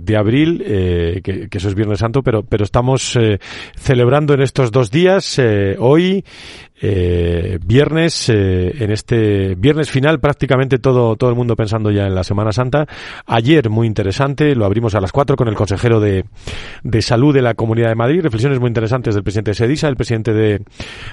[0.00, 3.38] de, abril, eh, que, eso es Viernes Santo, pero, estamos eh,
[3.76, 5.38] celebrando en estos dos días,
[5.78, 6.24] hoy,
[6.80, 12.52] viernes, en este viernes final, prácticamente todo, todo el mundo pensando ya en la Semana
[12.52, 12.86] Santa.
[13.26, 16.24] Ayer, muy interesante, lo abrimos a las 4 con el consejero de,
[16.82, 18.22] de Salud de la Comunidad de Madrid.
[18.22, 20.62] Reflexiones muy interesantes del presidente de Sedisa, el presidente de,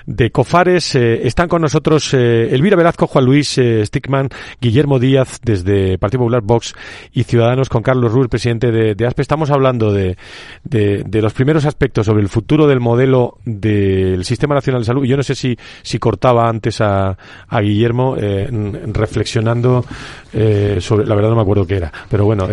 [0.06, 0.96] de Cofares.
[0.96, 4.30] están con nosotros Elvira Velazco, Juan Luis eh, Stickman,
[4.62, 6.74] Guillermo Díaz desde Partido Popular Vox
[7.12, 9.22] y Ciudadanos con Carlos Ruiz, presidente de, ASPE.
[9.22, 10.18] Estamos hablando de,
[10.64, 15.06] de, los primeros aspectos sobre el futuro del modelo del Sistema Nacional de Salud.
[15.06, 17.18] Yo no sé si, si cortaba antes a,
[17.48, 18.50] a Guillermo eh,
[18.94, 19.86] reflexionando
[20.34, 22.48] eh, sobre, la verdad no me acuerdo qué era, pero bueno,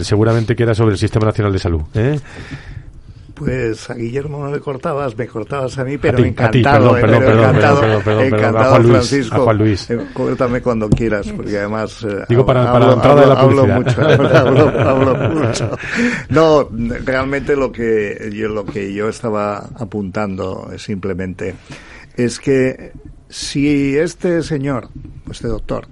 [0.00, 1.82] seguramente que era sobre el Sistema Nacional de Salud.
[3.34, 8.82] Pues a Guillermo no le cortabas, me cortabas a mí, pero encantado, perdón, perdón, encantado,
[8.84, 9.34] Francisco.
[9.34, 9.90] A Juan Luis.
[9.90, 13.72] Eh, córtame cuando quieras, porque además eh, digo para, para la entrada de la publicidad.
[14.42, 15.70] Hablo mucho, hablo, mucho.
[16.28, 16.68] No,
[17.04, 21.54] realmente lo que yo lo que yo estaba apuntando es simplemente
[22.16, 22.92] es que
[23.28, 24.88] si este señor,
[25.30, 25.86] este doctor,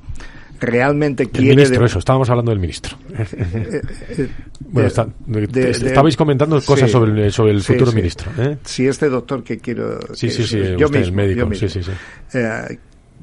[0.61, 1.51] realmente quiere...
[1.51, 2.97] El ministro, eso, estábamos hablando del ministro.
[3.21, 3.83] Eh,
[4.19, 4.29] eh,
[4.61, 8.31] bueno, estabais comentando cosas sobre el, sobre el futuro ministro.
[8.39, 8.57] ¿eh?
[8.65, 9.99] Si este doctor que quiero...
[10.15, 11.81] Sí, sí, sí, yo mismo, el médico, sí, sí.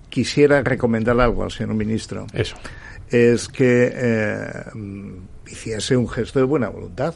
[0.09, 2.27] quisiera recomendar algo al señor ministro.
[2.33, 2.57] Eso.
[3.09, 3.93] Es que
[5.49, 7.15] hiciese un gesto de buena voluntad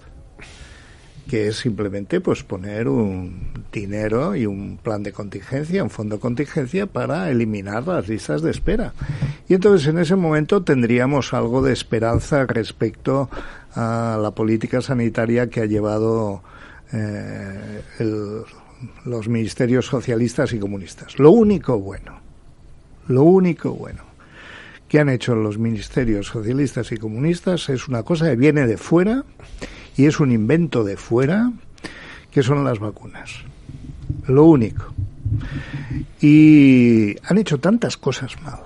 [1.29, 6.21] que es simplemente pues poner un dinero y un plan de contingencia, un fondo de
[6.21, 8.93] contingencia para eliminar las listas de espera.
[9.47, 13.29] Y entonces en ese momento tendríamos algo de esperanza respecto
[13.73, 16.43] a la política sanitaria que ha llevado
[16.91, 18.43] eh, el
[19.05, 21.19] los ministerios socialistas y comunistas.
[21.19, 22.19] Lo único bueno,
[23.07, 24.03] lo único bueno
[24.87, 29.23] que han hecho los ministerios socialistas y comunistas es una cosa que viene de fuera
[29.97, 31.51] y es un invento de fuera,
[32.31, 33.43] que son las vacunas.
[34.27, 34.93] Lo único.
[36.21, 38.59] Y han hecho tantas cosas mal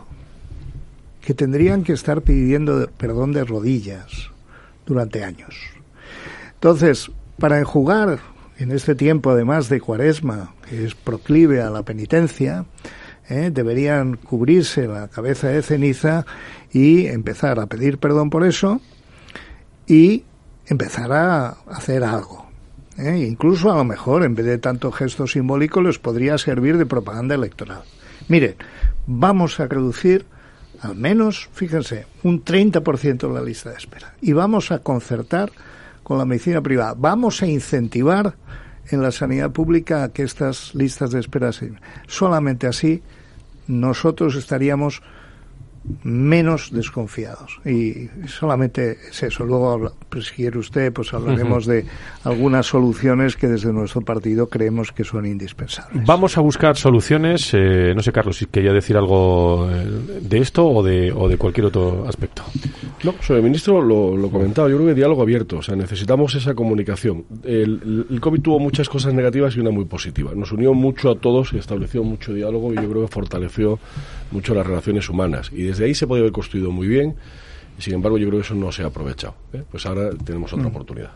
[1.22, 4.30] que tendrían que estar pidiendo perdón de rodillas
[4.86, 5.56] durante años.
[6.54, 8.20] Entonces, para enjugar
[8.58, 12.66] en este tiempo, además de cuaresma, que es proclive a la penitencia,
[13.30, 13.50] ¿eh?
[13.52, 16.26] deberían cubrirse la cabeza de ceniza
[16.72, 18.82] y empezar a pedir perdón por eso
[19.88, 20.24] y
[20.68, 22.46] empezar a hacer algo.
[22.98, 23.26] ¿eh?
[23.28, 27.36] Incluso a lo mejor, en vez de tanto gesto simbólico, les podría servir de propaganda
[27.36, 27.84] electoral.
[28.28, 28.56] Miren,
[29.06, 30.26] vamos a reducir
[30.82, 34.14] al menos, fíjense, un 30% de la lista de espera.
[34.22, 35.52] Y vamos a concertar
[36.04, 36.94] con la medicina privada.
[36.98, 38.36] Vamos a incentivar
[38.90, 41.74] en la sanidad pública que estas listas de espera se...
[42.08, 43.02] Solamente así
[43.68, 45.02] nosotros estaríamos
[46.04, 47.60] menos desconfiados.
[47.66, 49.46] Y solamente es eso.
[49.46, 51.86] Luego, pues, si quiere usted, pues hablaremos de
[52.24, 56.06] algunas soluciones que desde nuestro partido creemos que son indispensables.
[56.06, 57.54] Vamos a buscar soluciones.
[57.54, 61.38] Eh, no sé, Carlos, si quería decir algo eh, de esto o de, o de
[61.38, 62.44] cualquier otro aspecto.
[63.04, 64.70] No, sobre el ministro lo, lo comentaba.
[64.70, 65.58] Yo creo que diálogo abierto.
[65.58, 67.26] O sea, necesitamos esa comunicación.
[67.44, 70.32] El, el COVID tuvo muchas cosas negativas y una muy positiva.
[70.36, 73.80] Nos unió mucho a todos y estableció mucho diálogo y yo creo que fortaleció
[74.36, 75.52] mucho las relaciones humanas.
[75.52, 77.16] Y desde ahí se podía haber construido muy bien.
[77.78, 79.36] Y sin embargo, yo creo que eso no se ha aprovechado.
[79.52, 79.64] ¿eh?
[79.70, 80.70] Pues ahora tenemos otra mm.
[80.70, 81.12] oportunidad.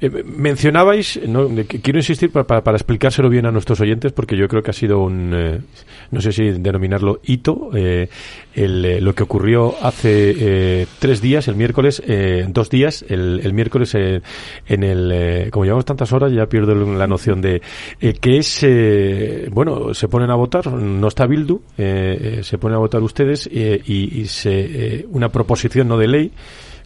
[0.00, 1.18] Eh, mencionabais,
[1.82, 5.00] quiero insistir para, para, explicárselo bien a nuestros oyentes, porque yo creo que ha sido
[5.00, 5.60] un, eh,
[6.10, 7.70] no sé si denominarlo hito,
[8.64, 12.02] el, lo que ocurrió hace tres días, el miércoles,
[12.48, 17.40] dos días, el, el miércoles en el, como llevamos tantas horas, ya pierdo la noción
[17.40, 17.62] de
[18.20, 18.66] que es,
[19.50, 24.26] bueno, se ponen a votar, no está Bildu, se ponen a votar ustedes y, y
[24.26, 26.32] se, una proposición no de ley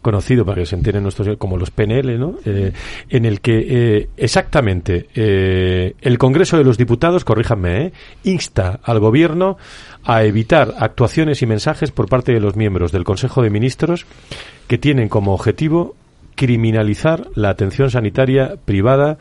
[0.03, 2.35] conocido para que se entiendan nuestros como los PNL, ¿no?
[2.45, 2.73] Eh,
[3.09, 7.93] en el que eh, exactamente eh, el Congreso de los Diputados, corríjanme,
[8.25, 9.57] insta al Gobierno
[10.05, 14.07] a evitar actuaciones y mensajes por parte de los miembros del Consejo de Ministros
[14.67, 15.95] que tienen como objetivo
[16.35, 19.19] criminalizar la atención sanitaria privada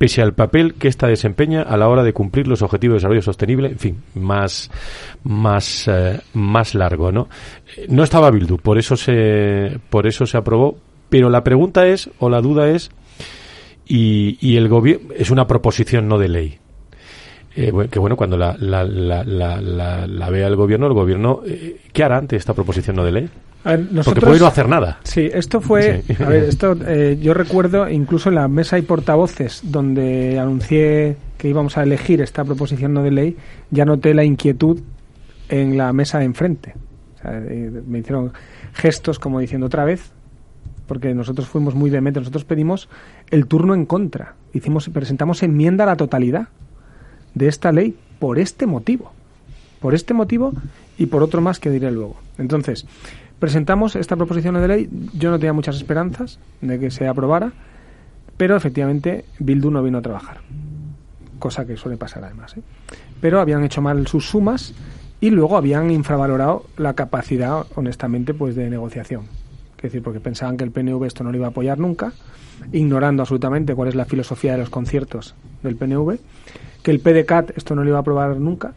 [0.00, 3.20] pese al papel que ésta desempeña a la hora de cumplir los objetivos de desarrollo
[3.20, 4.70] sostenible, en fin, más,
[5.24, 7.28] más, eh, más largo, ¿no?
[7.88, 10.78] No estaba Bildu, por eso se, por eso se aprobó,
[11.10, 12.90] pero la pregunta es, o la duda es,
[13.86, 16.59] y, y el gobierno, es una proposición no de ley.
[17.56, 22.04] Eh, que bueno, cuando la, la, la, la, vea el gobierno, el gobierno, eh, ¿qué
[22.04, 23.30] hará ante esta proposición no de ley?
[23.62, 25.00] Porque puede no hacer nada.
[25.02, 26.02] Sí, esto fue.
[26.18, 31.48] A ver, esto eh, yo recuerdo incluso en la mesa y portavoces donde anuncié que
[31.48, 33.36] íbamos a elegir esta proposición no de ley,
[33.70, 34.80] ya noté la inquietud
[35.48, 36.74] en la mesa de enfrente.
[37.24, 38.32] Eh, me hicieron
[38.72, 40.12] gestos como diciendo otra vez,
[40.86, 42.88] porque nosotros fuimos muy vehementes, nosotros pedimos
[43.30, 44.36] el turno en contra.
[44.54, 46.48] Hicimos, presentamos enmienda a la totalidad
[47.34, 49.12] de esta ley por este motivo.
[49.80, 50.52] Por este motivo
[50.98, 52.16] y por otro más que diré luego.
[52.38, 52.86] Entonces,
[53.38, 54.90] presentamos esta proposición de ley.
[55.14, 57.52] Yo no tenía muchas esperanzas de que se aprobara,
[58.36, 60.40] pero efectivamente Bildu no vino a trabajar,
[61.38, 62.56] cosa que suele pasar además.
[62.56, 62.62] ¿eh?
[63.20, 64.74] Pero habían hecho mal sus sumas
[65.20, 69.39] y luego habían infravalorado la capacidad, honestamente, pues de negociación.
[69.80, 72.12] Es decir, porque pensaban que el PNV esto no lo iba a apoyar nunca,
[72.70, 76.18] ignorando absolutamente cuál es la filosofía de los conciertos del PNV,
[76.82, 78.74] que el PDCAT esto no lo iba a aprobar nunca,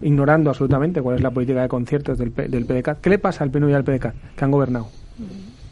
[0.00, 3.00] ignorando absolutamente cuál es la política de conciertos del, del PDCAT.
[3.00, 4.14] ¿Qué le pasa al PNV y al PDCAT?
[4.34, 4.88] Que han gobernado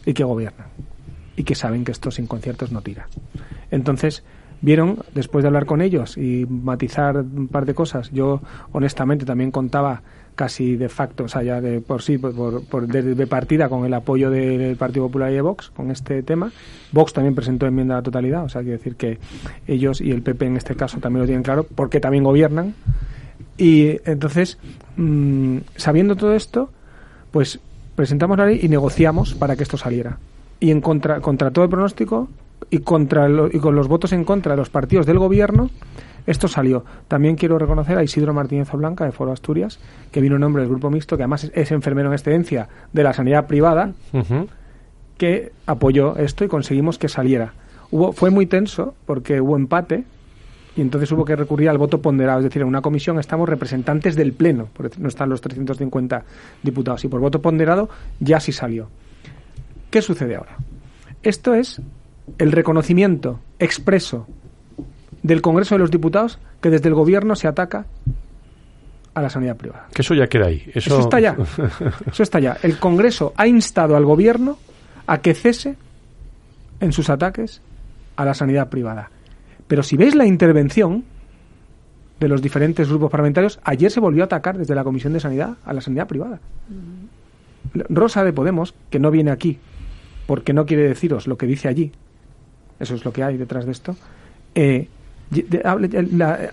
[0.06, 0.68] y que gobiernan
[1.37, 3.09] y que saben que esto sin conciertos no tira.
[3.72, 4.22] Entonces,
[4.61, 8.40] vieron, después de hablar con ellos y matizar un par de cosas, yo
[8.72, 10.02] honestamente también contaba
[10.40, 13.92] casi de facto, o sea, ya de por sí, por, por de, partida con el
[13.92, 16.50] apoyo del Partido Popular y de Vox con este tema.
[16.92, 19.18] Vox también presentó enmienda a la totalidad, o sea, quiere decir que
[19.66, 22.72] ellos y el PP en este caso también lo tienen claro, porque también gobiernan
[23.59, 24.57] y entonces,
[24.96, 26.70] mm, sabiendo todo esto,
[27.33, 27.61] pues
[27.94, 30.16] presentamos la ley y negociamos para que esto saliera.
[30.59, 32.31] Y en contra, contra todo el pronóstico
[32.70, 35.68] y, contra y con los votos en contra de los partidos del gobierno,
[36.31, 36.85] esto salió.
[37.09, 39.81] También quiero reconocer a Isidro Martínez Blanca de Foro Asturias,
[40.12, 43.12] que vino en nombre del Grupo Mixto, que además es, enfermero en excedencia de la
[43.12, 43.93] sanidad privada,
[45.19, 47.53] que apoyó esto y conseguimos que saliera.
[47.90, 50.05] Hubo, fue muy tenso porque hubo empate,
[50.77, 54.14] y entonces hubo que recurrir al voto ponderado, es decir, en una comisión estamos representantes
[54.14, 56.25] del Pleno, no están los 350
[56.62, 57.88] diputados, y por voto ponderado
[58.21, 58.88] ya sí salió.
[59.90, 60.57] ¿Qué sucede ahora?
[61.25, 61.83] Esto es
[62.38, 64.29] el reconocimiento expreso
[65.22, 67.87] del Congreso de los Diputados que desde el Gobierno se ataca
[69.14, 69.88] a la sanidad privada.
[69.92, 70.62] Que eso ya queda ahí.
[70.74, 71.37] Eso, Eso está ya.
[72.11, 72.56] Eso está ya.
[72.62, 74.59] El Congreso ha instado al Gobierno
[75.06, 75.76] a que cese
[76.80, 77.61] en sus ataques
[78.16, 79.11] a la sanidad privada.
[79.66, 81.04] Pero si veis la intervención
[82.18, 85.56] de los diferentes grupos parlamentarios, ayer se volvió a atacar desde la Comisión de Sanidad
[85.64, 86.40] a la sanidad privada.
[87.88, 89.59] Rosa de Podemos, que no viene aquí
[90.26, 91.92] porque no quiere deciros lo que dice allí,
[92.78, 93.96] eso es lo que hay detrás de esto,
[94.54, 94.88] eh,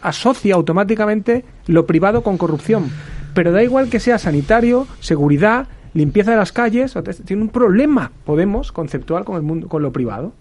[0.02, 2.90] asocia automáticamente lo privado con corrupción.
[3.34, 8.72] Pero da igual que sea sanitario, seguridad, limpieza de las calles, tiene un problema, Podemos,
[8.72, 10.34] conceptual con, el mundo, con lo privado.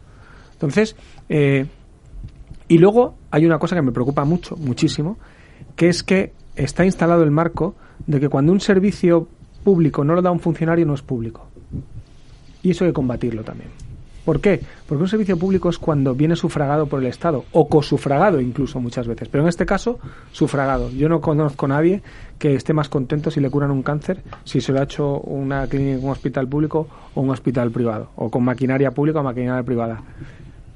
[0.53, 0.97] Entonces,
[1.29, 1.67] eh,
[2.69, 5.19] y luego hay una cosa que me preocupa mucho, muchísimo,
[5.77, 7.75] que es que está instalado el marco
[8.07, 9.29] de que cuando un servicio
[9.63, 11.47] público no lo da un funcionario no es público.
[12.63, 13.69] Y eso hay que combatirlo también.
[14.27, 14.61] ¿Por qué?
[14.89, 19.07] Porque un servicio público es cuando viene sufragado por el Estado, o cosufragado incluso muchas
[19.07, 20.01] veces, pero en este caso,
[20.33, 20.91] sufragado.
[20.91, 22.03] Yo no conozco a nadie
[22.37, 25.69] que esté más contento si le curan un cáncer, si se lo ha hecho una
[25.69, 30.03] clínica, un hospital público o un hospital privado, o con maquinaria pública o maquinaria privada.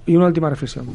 [0.07, 0.87] Y una última reflexión.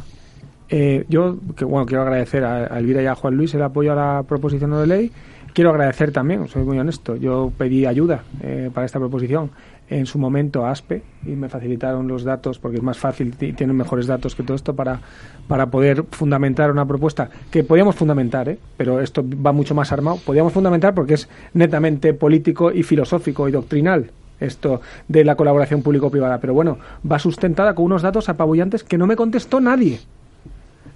[0.69, 3.91] Eh, yo que, bueno, quiero agradecer a, a Elvira y a Juan Luis el apoyo
[3.91, 5.11] a la proposición de ley.
[5.53, 9.51] Quiero agradecer también, soy muy honesto, yo pedí ayuda eh, para esta proposición
[9.89, 13.53] en su momento a ASPE y me facilitaron los datos porque es más fácil y
[13.53, 14.99] tienen mejores datos que todo esto para,
[15.47, 18.57] para poder fundamentar una propuesta que podíamos fundamentar, ¿eh?
[18.77, 20.17] pero esto va mucho más armado.
[20.25, 26.39] Podíamos fundamentar porque es netamente político y filosófico y doctrinal esto de la colaboración público-privada,
[26.39, 26.77] pero bueno,
[27.09, 30.01] va sustentada con unos datos apabullantes que no me contestó nadie.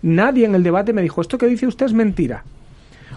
[0.01, 2.43] Nadie en el debate me dijo, esto que dice usted es mentira.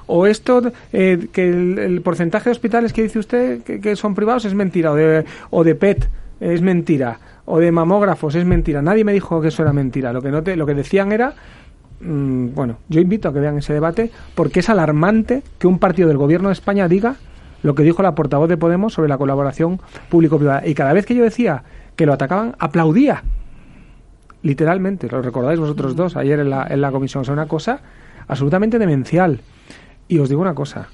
[0.06, 0.62] O esto,
[0.92, 4.92] eh, que el, porcentaje de hospitales que dice usted que, que son privados es mentira.
[4.92, 6.08] O de, o de PET
[6.40, 7.18] es mentira.
[7.44, 8.82] O de mamógrafos es mentira.
[8.82, 10.12] Nadie me dijo que eso era mentira.
[10.12, 11.34] Lo que, no te- lo que decían era,
[12.00, 16.08] mm, bueno, yo invito a que vean ese debate porque es alarmante que un partido
[16.08, 17.16] del gobierno de España diga
[17.62, 20.66] lo que dijo la portavoz de Podemos sobre la colaboración público-privada.
[20.66, 21.62] Y cada vez que yo decía
[21.94, 23.22] que lo atacaban, aplaudía
[24.42, 27.80] literalmente, lo recordáis vosotros dos ayer en la, en la comisión, o sea, una cosa
[28.26, 29.40] absolutamente demencial.
[30.08, 30.88] Y os digo una cosa,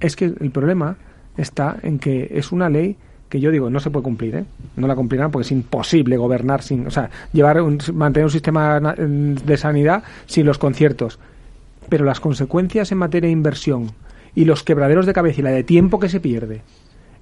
[0.00, 0.96] es que el problema
[1.36, 2.96] está en que es una ley
[3.28, 4.44] que yo digo no se puede cumplir, ¿eh?
[4.76, 8.80] no la cumplirán porque es imposible gobernar sin, o sea, llevar un, mantener un sistema
[8.80, 11.18] de sanidad sin los conciertos.
[11.88, 13.92] Pero las consecuencias en materia de inversión
[14.34, 16.62] y los quebraderos de cabeza y la de tiempo que se pierde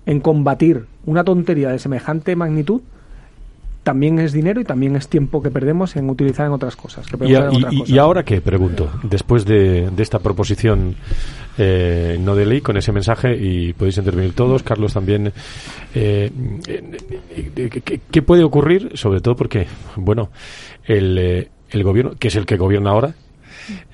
[0.07, 2.83] en combatir una tontería de semejante magnitud
[3.85, 7.07] también es dinero y también es tiempo que perdemos en utilizar en otras cosas.
[7.07, 7.91] que ¿Y, a- en otras y- cosas.
[7.95, 8.41] y ahora qué?
[8.41, 8.91] Pregunto.
[9.05, 10.97] Después de, de esta proposición
[11.59, 15.29] eh, no de ley, con ese mensaje, y podéis intervenir todos, Carlos también.
[15.95, 16.31] eh,
[16.67, 16.99] eh,
[17.57, 18.91] eh, ¿qué, qué puede ocurrir?
[18.95, 19.67] Sobre todo porque,
[19.97, 20.31] bueno,
[20.85, 23.15] el, eh, el gobierno, que es el que gobierna ahora,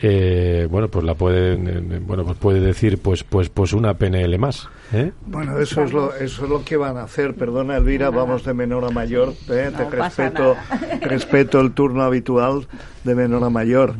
[0.00, 4.38] eh, bueno, pues la pueden, eh, bueno, pues puede decir, pues, pues, pues una PNL
[4.38, 4.68] más.
[4.92, 5.12] ¿eh?
[5.26, 7.34] Bueno, eso es lo eso es lo que van a hacer.
[7.34, 9.34] Perdona, Elvira, vamos de menor a mayor.
[9.48, 9.70] ¿eh?
[9.76, 10.56] Te No respeto,
[11.02, 12.66] respeto el turno habitual
[13.04, 13.94] de menor a mayor.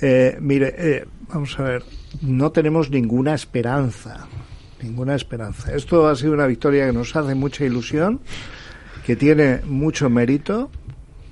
[0.00, 1.82] Eh, mire, eh, vamos a ver,
[2.22, 4.26] no tenemos ninguna esperanza,
[4.82, 5.74] ninguna esperanza.
[5.74, 8.20] Esto ha sido una victoria que nos hace mucha ilusión,
[9.04, 10.70] que tiene mucho mérito.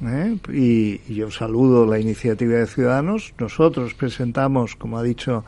[0.08, 0.38] ¿Eh?
[0.52, 3.34] Y, yo saludo la iniciativa de Ciudadanos.
[3.38, 5.44] Nosotros presentamos, como ha dicho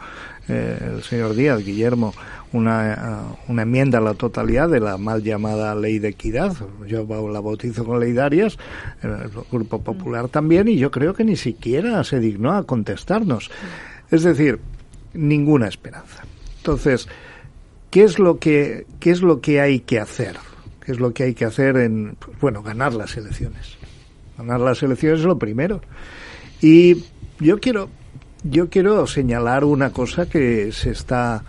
[0.49, 2.15] eh, el señor Díaz, Guillermo,
[2.53, 6.55] una, eh, una enmienda a la totalidad de la mal llamada ley de equidad.
[6.87, 8.59] Yo la bautizo con ley de Arias,
[9.03, 13.51] el Grupo Popular también, y yo creo que ni siquiera se dignó a contestarnos.
[14.11, 14.61] Es decir,
[15.15, 16.25] ninguna esperanza.
[16.59, 17.09] Entonces,
[17.91, 20.37] ¿qué es lo que, qué es lo que hay que hacer?
[20.85, 23.76] ¿Qué es lo que hay que hacer en, bueno, ganar las elecciones?
[24.39, 25.81] Ganar las elecciones es lo primero.
[26.61, 27.05] Y
[27.41, 27.89] yo quiero,
[28.45, 31.45] yo quiero señalar una cosa que se está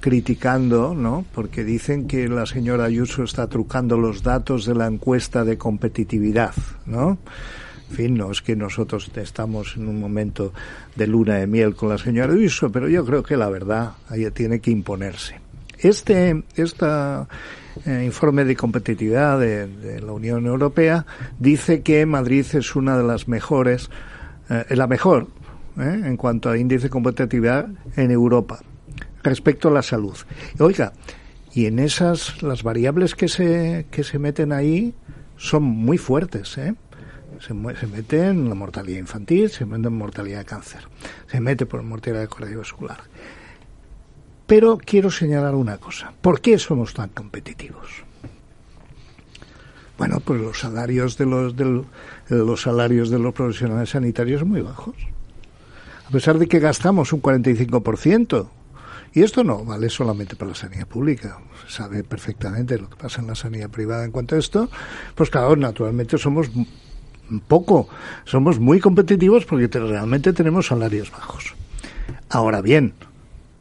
[0.00, 1.24] criticando, ¿no?
[1.34, 6.54] Porque dicen que la señora Ayuso está trucando los datos de la encuesta de competitividad,
[6.84, 7.18] ¿no?
[7.90, 10.52] En fin, no es que nosotros estamos en un momento
[10.96, 14.28] de luna de miel con la señora Ayuso, pero yo creo que la verdad ahí
[14.30, 15.40] tiene que imponerse.
[15.78, 17.28] Este, esta
[17.84, 21.06] eh, informe de competitividad de, la Unión Europea
[21.38, 23.90] dice que Madrid es una de las mejores,
[24.48, 25.28] eh, la mejor
[25.78, 26.02] ¿eh?
[26.04, 28.60] en cuanto a índice de competitividad en Europa
[29.22, 30.16] respecto a la salud.
[30.58, 30.92] Oiga,
[31.52, 34.94] y en esas las variables que se que se meten ahí
[35.36, 36.74] son muy fuertes, ¿eh?
[37.40, 40.88] Se, se mete en la mortalidad infantil, se mete en mortalidad de cáncer,
[41.26, 42.98] se mete por mortalidad cardiovascular.
[44.46, 46.12] Pero quiero señalar una cosa.
[46.20, 48.04] ¿Por qué somos tan competitivos?
[49.98, 54.94] Bueno, pues los salarios de los, de salarios de los profesionales sanitarios son muy bajos.
[56.06, 58.48] a pesar de que gastamos un 45%.
[59.14, 61.38] Y esto no vale solamente para la sanidad pública.
[61.66, 64.68] Se sabe perfectamente lo que pasa en la sanidad privada en cuanto a esto.
[65.14, 66.50] Pues claro, naturalmente somos
[67.48, 67.88] poco,
[68.24, 71.54] somos muy competitivos porque realmente tenemos salarios bajos.
[72.28, 72.92] Ahora bien,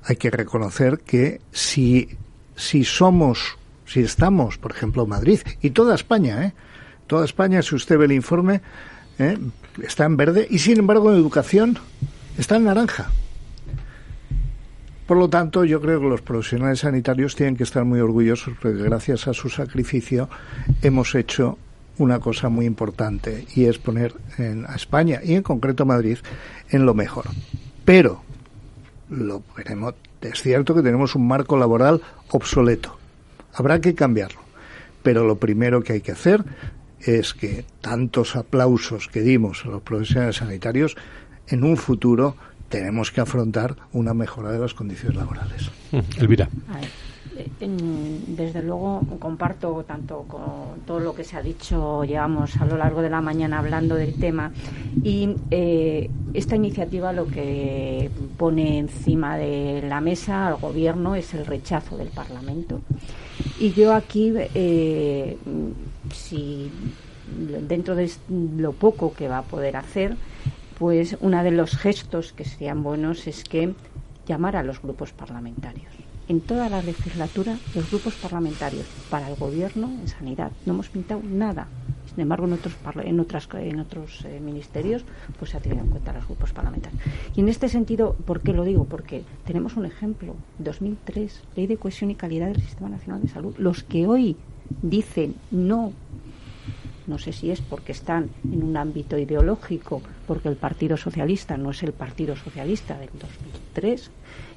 [0.05, 2.09] hay que reconocer que si,
[2.55, 6.53] si somos, si estamos, por ejemplo, Madrid y toda España, ¿eh?
[7.07, 8.61] toda España, si usted ve el informe,
[9.19, 9.37] ¿eh?
[9.83, 11.79] está en verde y sin embargo en educación
[12.37, 13.11] está en naranja.
[15.07, 18.81] Por lo tanto, yo creo que los profesionales sanitarios tienen que estar muy orgullosos porque
[18.81, 20.29] gracias a su sacrificio
[20.81, 21.59] hemos hecho
[21.97, 24.15] una cosa muy importante y es poner
[24.67, 26.17] a España y en concreto Madrid
[26.69, 27.25] en lo mejor.
[27.85, 28.24] Pero
[29.09, 32.97] lo veremos, es cierto que tenemos un marco laboral obsoleto.
[33.53, 34.39] Habrá que cambiarlo.
[35.03, 36.43] Pero lo primero que hay que hacer
[36.99, 40.95] es que tantos aplausos que dimos a los profesionales sanitarios
[41.47, 42.35] en un futuro
[42.69, 45.69] tenemos que afrontar una mejora de las condiciones laborales.
[46.17, 46.49] Elvira.
[47.59, 53.01] Desde luego comparto tanto con todo lo que se ha dicho, llevamos a lo largo
[53.01, 54.51] de la mañana hablando del tema
[55.03, 61.45] y eh, esta iniciativa lo que pone encima de la mesa al gobierno es el
[61.45, 62.81] rechazo del Parlamento.
[63.59, 65.37] Y yo aquí, eh,
[66.13, 66.71] si
[67.67, 68.11] dentro de
[68.57, 70.15] lo poco que va a poder hacer,
[70.77, 73.73] pues uno de los gestos que serían buenos es que
[74.27, 76.04] llamar a los grupos parlamentarios.
[76.27, 81.21] En toda la legislatura, los grupos parlamentarios para el gobierno en sanidad no hemos pintado
[81.23, 81.67] nada.
[82.09, 82.73] Sin embargo, en otros,
[83.03, 85.03] en otras, en otros eh, ministerios
[85.37, 86.99] pues se ha tenido en cuenta los grupos parlamentarios.
[87.35, 88.85] Y en este sentido, ¿por qué lo digo?
[88.85, 90.35] Porque tenemos un ejemplo.
[90.57, 93.55] 2003, Ley de Cohesión y Calidad del Sistema Nacional de Salud.
[93.59, 94.35] Los que hoy
[94.81, 95.93] dicen no
[97.07, 101.71] no sé si es porque están en un ámbito ideológico, porque el Partido Socialista no
[101.71, 104.11] es el Partido Socialista del 2003,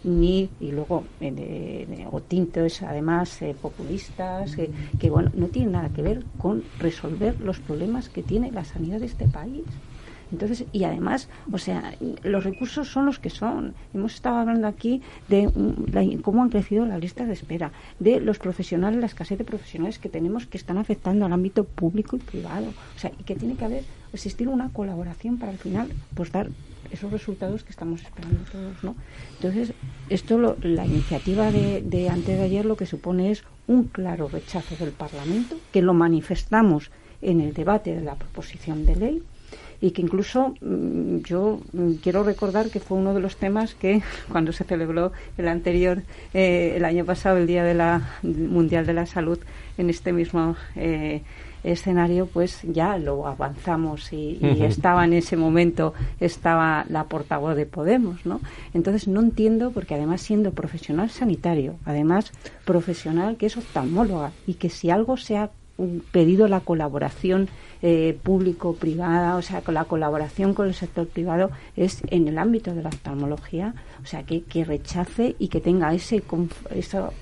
[0.04, 4.56] ni, y luego, eh, o tintos además eh, populistas,
[4.98, 9.00] que bueno, no tienen nada que ver con resolver los problemas que tiene la sanidad
[9.00, 9.64] de este país.
[10.30, 13.74] Entonces, y además, o sea, los recursos son los que son.
[13.94, 15.50] Hemos estado hablando aquí de
[16.22, 20.08] cómo han crecido las listas de espera, de los profesionales, la escasez de profesionales que
[20.08, 22.68] tenemos que están afectando al ámbito público y privado.
[22.96, 26.48] O sea, y que tiene que haber, existir una colaboración para al final, pues dar
[26.90, 28.96] esos resultados que estamos esperando todos, ¿no?
[29.36, 29.72] Entonces,
[30.08, 34.76] esto, la iniciativa de, de antes de ayer lo que supone es un claro rechazo
[34.76, 36.90] del Parlamento, que lo manifestamos
[37.22, 39.22] en el debate de la proposición de ley,
[39.80, 44.02] y que incluso mm, yo mm, quiero recordar que fue uno de los temas que
[44.32, 46.02] cuando se celebró el anterior,
[46.34, 49.38] eh, el año pasado, el Día de la Mundial de la Salud,
[49.76, 51.22] en este mismo eh,
[51.72, 58.24] escenario, pues ya lo avanzamos y, estaba en ese momento, estaba la portavoz de Podemos,
[58.24, 58.40] ¿no?
[58.74, 62.32] Entonces no entiendo, porque además siendo profesional sanitario, además
[62.64, 65.50] profesional que es oftalmóloga y que si algo se ha
[66.10, 67.48] pedido la colaboración
[67.80, 72.74] eh, público-privada, o sea, con la colaboración con el sector privado es en el ámbito
[72.74, 76.22] de la oftalmología, o sea, que, que rechace y que tenga ese,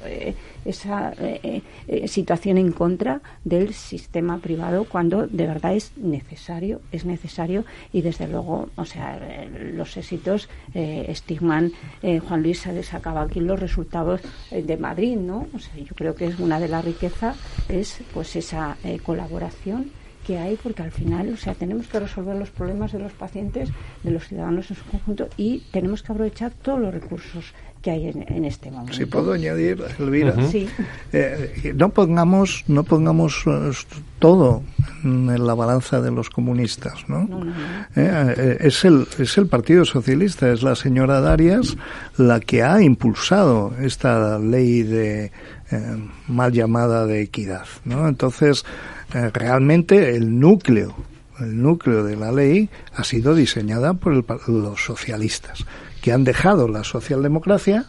[0.05, 1.63] eh, esa eh,
[2.07, 8.29] situación en contra del sistema privado cuando de verdad es necesario, es necesario y desde
[8.29, 9.19] luego, o sea,
[9.75, 11.73] los éxitos estigman,
[12.03, 14.21] Juan Luis se sacaba aquí los resultados
[14.51, 15.47] de Madrid, ¿no?
[15.55, 17.37] O sea, yo creo que es una de las riquezas
[17.69, 19.91] es pues esa colaboración
[20.27, 23.71] que hay, porque al final, o sea, tenemos que resolver los problemas de los pacientes,
[24.03, 28.09] de los ciudadanos en su conjunto y tenemos que aprovechar todos los recursos que hay
[28.09, 28.95] en, este momento.
[28.95, 30.35] Si puedo añadir, Elvira,
[31.13, 33.71] eh, no pongamos, no pongamos eh,
[34.19, 34.65] todo
[35.05, 37.29] en la balanza de los comunistas, ¿no?
[37.95, 41.77] Eh, es el es el Partido Socialista, es la señora Darias
[42.17, 45.31] la que ha impulsado esta ley de
[46.27, 48.09] mal llamada de equidad, ¿no?
[48.09, 48.65] Entonces
[49.11, 50.95] realmente el núcleo,
[51.41, 55.65] el núcleo de la ley ha sido diseñada por los socialistas,
[56.03, 57.87] que han dejado la socialdemocracia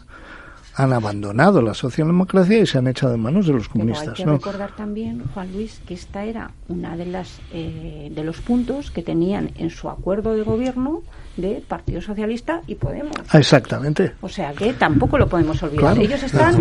[0.78, 4.14] han abandonado la socialdemocracia y se han echado en manos de los comunistas.
[4.16, 8.22] Pero hay que recordar también, Juan Luis, que esta era una de las eh, de
[8.22, 11.02] los puntos que tenían en su acuerdo de gobierno
[11.38, 13.16] de Partido Socialista y Podemos.
[13.32, 14.12] Exactamente.
[14.20, 15.98] O sea que tampoco lo podemos olvidar.
[15.98, 16.54] Ellos están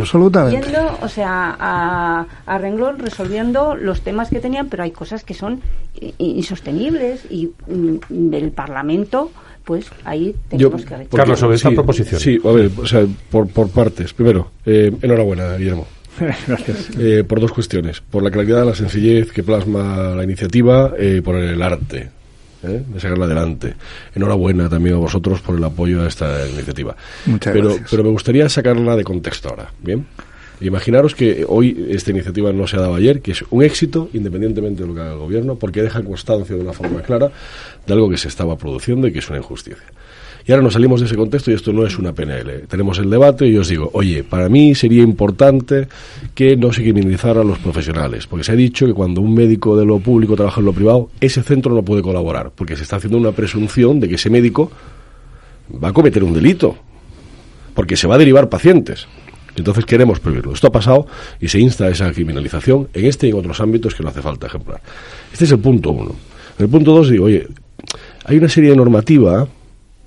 [0.49, 5.34] yendo, o sea, a, a, renglón resolviendo los temas que tenían, pero hay cosas que
[5.34, 5.61] son
[6.17, 9.32] insostenibles y mm, del Parlamento
[9.63, 11.19] pues ahí tenemos que rechazar.
[11.19, 12.21] Carlos, sobre esta proposición.
[12.21, 14.13] Sí, a ver, o sea, por, por partes.
[14.13, 15.86] Primero, eh, enhorabuena, Guillermo.
[16.47, 16.89] Gracias.
[16.97, 17.99] Eh, por dos cuestiones.
[17.99, 22.09] Por la claridad, la sencillez que plasma la iniciativa, eh, por el arte.
[22.63, 22.83] ¿Eh?
[22.87, 23.75] de sacarla adelante.
[24.15, 26.95] Enhorabuena también a vosotros por el apoyo a esta iniciativa.
[27.25, 27.89] Muchas pero, gracias.
[27.89, 30.05] pero me gustaría sacarla de contexto ahora, ¿bien?
[30.59, 34.81] Imaginaros que hoy esta iniciativa no se ha dado ayer, que es un éxito, independientemente
[34.81, 37.31] de lo que haga el gobierno, porque deja constancia de una forma clara
[37.85, 39.83] de algo que se estaba produciendo y que es una injusticia.
[40.47, 42.67] Y ahora nos salimos de ese contexto y esto no es una PNL.
[42.69, 45.89] Tenemos el debate y yo os digo, oye, para mí sería importante
[46.33, 49.75] que no se criminalizara a los profesionales, porque se ha dicho que cuando un médico
[49.75, 52.95] de lo público trabaja en lo privado, ese centro no puede colaborar, porque se está
[52.95, 54.71] haciendo una presunción de que ese médico
[55.83, 56.77] va a cometer un delito,
[57.73, 59.05] porque se va a derivar pacientes.
[59.57, 60.53] Entonces queremos prohibirlo.
[60.53, 61.07] Esto ha pasado
[61.41, 64.21] y se insta a esa criminalización en este y en otros ámbitos que no hace
[64.21, 64.81] falta ejemplar.
[65.29, 66.15] Este es el punto uno.
[66.57, 67.47] El punto dos digo, oye,
[68.23, 69.45] hay una serie de normativa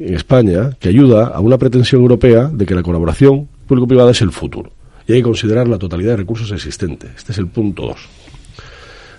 [0.01, 4.33] en España que ayuda a una pretensión europea de que la colaboración público-privada es el
[4.33, 4.73] futuro.
[5.07, 7.11] Y hay que considerar la totalidad de recursos existentes.
[7.17, 8.09] Este es el punto dos.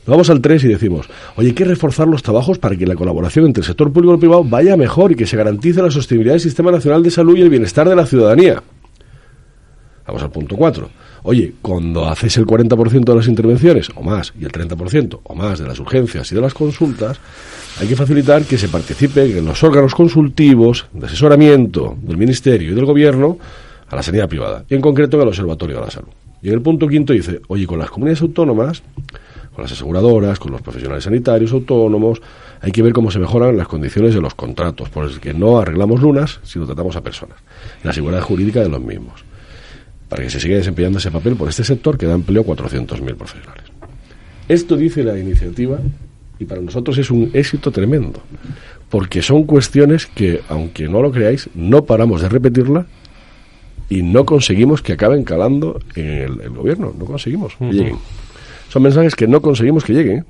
[0.08, 2.96] Nos vamos al 3 y decimos, oye, hay que reforzar los trabajos para que la
[2.96, 5.92] colaboración entre el sector público y el privado vaya mejor y que se garantice la
[5.92, 8.64] sostenibilidad del Sistema Nacional de Salud y el bienestar de la ciudadanía.
[10.08, 10.90] Vamos al punto 4.
[11.24, 15.60] Oye, cuando haces el 40% de las intervenciones, o más, y el 30%, o más,
[15.60, 17.20] de las urgencias y de las consultas,
[17.80, 22.76] hay que facilitar que se participe en los órganos consultivos de asesoramiento del Ministerio y
[22.76, 23.38] del Gobierno
[23.88, 26.10] a la sanidad privada, y en concreto en el Observatorio de la Salud.
[26.42, 28.82] Y en el punto quinto dice, oye, con las comunidades autónomas,
[29.54, 32.20] con las aseguradoras, con los profesionales sanitarios autónomos,
[32.62, 35.60] hay que ver cómo se mejoran las condiciones de los contratos, por el que no
[35.60, 37.38] arreglamos lunas, sino tratamos a personas.
[37.84, 39.31] La seguridad jurídica de los mismos
[40.12, 43.16] para que se siga desempeñando ese papel por este sector que da empleo a 400.000
[43.16, 43.64] profesionales.
[44.50, 45.80] Esto dice la iniciativa
[46.38, 48.22] y para nosotros es un éxito tremendo,
[48.90, 52.86] porque son cuestiones que, aunque no lo creáis, no paramos de repetirla
[53.88, 57.98] y no conseguimos que acaben calando en el, el gobierno, no conseguimos que lleguen.
[58.68, 60.26] Son mensajes que no conseguimos que lleguen.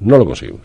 [0.00, 0.62] No lo conseguimos.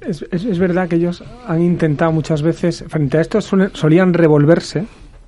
[0.00, 4.14] Es, es- es verdad que ellos han intentado muchas veces, frente a esto suelen- solían
[4.14, 4.84] revolverse,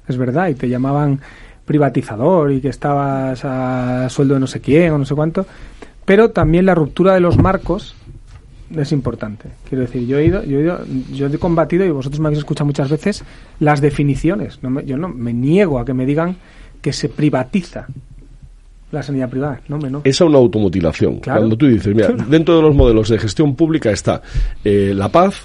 [0.08, 1.20] es verdad, y te llamaban
[1.64, 5.46] privatizador y que estabas a sueldo de no sé quién o no sé cuánto,
[6.04, 7.94] pero también la ruptura de los marcos
[8.74, 9.48] es importante.
[9.68, 10.80] Quiero decir, yo he ido, yo he ido,
[11.12, 13.22] yo he combatido y vosotros me habéis escuchado muchas veces
[13.60, 14.58] las definiciones.
[14.62, 16.36] No me- yo no me niego a que me digan
[16.80, 17.86] que se privatiza
[18.90, 19.60] la sanidad privada.
[19.68, 19.98] No, me no.
[20.04, 21.20] Esa es una automutilación.
[21.20, 21.40] Claro.
[21.40, 24.22] Cuando tú dices, mira, dentro de los modelos de gestión pública está
[24.64, 25.42] eh, la paz,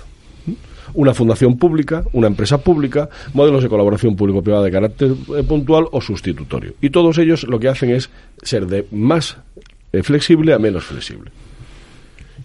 [0.95, 6.01] una fundación pública, una empresa pública, modelos de colaboración público-privada de carácter eh, puntual o
[6.01, 6.73] sustitutorio.
[6.81, 8.09] Y todos ellos lo que hacen es
[8.41, 9.37] ser de más
[9.91, 11.31] eh, flexible a menos flexible.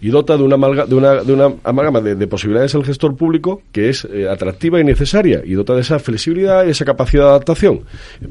[0.01, 3.17] Y dota de una, amalga- de una, de una amálgama de, de posibilidades al gestor
[3.17, 7.23] público que es eh, atractiva y necesaria y dota de esa flexibilidad y esa capacidad
[7.23, 7.81] de adaptación.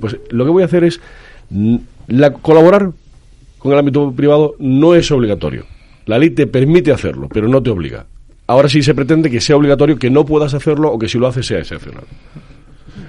[0.01, 0.99] Pues lo que voy a hacer es
[1.51, 2.91] mm, la, colaborar
[3.59, 5.67] con el ámbito privado no es obligatorio.
[6.07, 8.07] La ley te permite hacerlo, pero no te obliga.
[8.49, 11.27] Ahora sí se pretende que sea obligatorio, que no puedas hacerlo o que si lo
[11.29, 12.05] haces sea excepcional.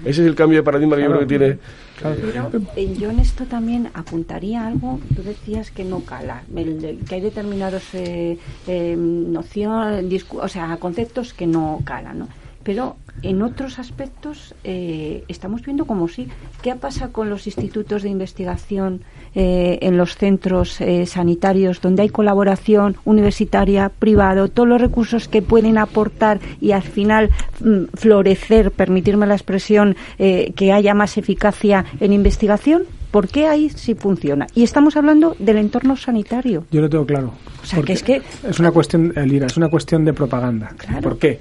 [0.06, 1.58] Ese es el cambio de paradigma que yo creo que tiene.
[2.02, 6.98] Pero eh, yo en esto también apuntaría algo, tú decías que no cala, el de-
[6.98, 8.38] que hay determinados eh,
[8.68, 10.10] eh, noción,
[10.42, 12.28] o sea, conceptos que no calan, ¿no?
[12.70, 16.28] Pero en otros aspectos eh, estamos viendo como sí.
[16.62, 19.02] ¿Qué pasa con los institutos de investigación
[19.34, 25.42] eh, en los centros eh, sanitarios donde hay colaboración universitaria, privado, todos los recursos que
[25.42, 31.86] pueden aportar y al final mm, florecer, permitirme la expresión, eh, que haya más eficacia
[32.00, 32.84] en investigación?
[33.10, 34.46] ¿Por qué ahí sí funciona?
[34.54, 36.66] Y estamos hablando del entorno sanitario.
[36.70, 37.34] Yo lo tengo claro.
[37.64, 40.72] O sea, que es que- Es una cuestión, Elira, es una cuestión de propaganda.
[40.78, 41.02] Claro.
[41.02, 41.40] ¿Por qué?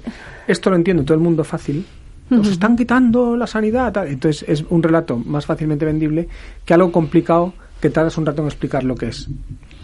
[0.49, 1.85] Esto lo entiende todo el mundo fácil.
[2.29, 3.91] Nos están quitando la sanidad.
[3.93, 4.07] tal.
[4.07, 6.27] Entonces es un relato más fácilmente vendible
[6.65, 9.27] que algo complicado que tardas un rato en explicar lo que es.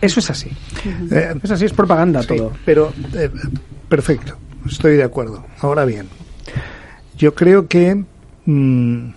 [0.02, 0.50] Eso es así.
[1.12, 2.52] Eh, Es así, es propaganda Sí, todo.
[2.66, 3.30] pero eh,
[3.88, 5.46] perfecto, estoy de acuerdo.
[5.62, 6.08] Ahora bien,
[7.18, 8.04] yo creo que
[8.46, 9.10] mm,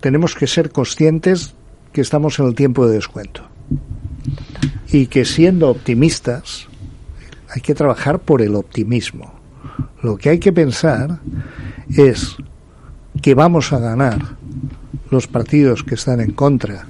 [0.00, 1.54] tenemos que ser conscientes
[1.92, 3.42] que estamos en el tiempo de descuento
[4.92, 6.66] y que siendo optimistas
[7.48, 9.32] hay que trabajar por el optimismo.
[10.02, 11.20] Lo que hay que pensar
[11.88, 12.36] es
[13.20, 14.36] que vamos a ganar
[15.10, 16.86] los partidos que están en contra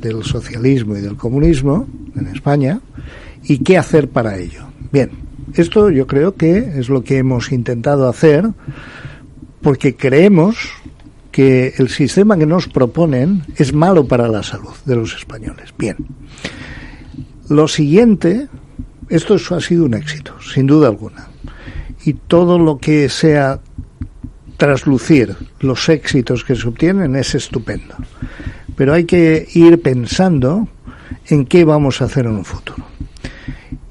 [0.00, 1.86] del socialismo y del comunismo
[2.16, 2.80] en España
[3.44, 4.66] y qué hacer para ello.
[4.92, 5.10] Bien,
[5.54, 8.50] esto yo creo que es lo que hemos intentado hacer
[9.62, 10.56] porque creemos
[11.30, 15.70] que el sistema que nos proponen es malo para la salud de los españoles.
[15.76, 15.96] Bien.
[17.48, 18.48] Lo siguiente,
[19.08, 21.28] esto ha sido un éxito, sin duda alguna.
[22.04, 23.60] Y todo lo que sea
[24.56, 27.94] traslucir los éxitos que se obtienen es estupendo.
[28.76, 30.68] Pero hay que ir pensando
[31.26, 32.84] en qué vamos a hacer en un futuro.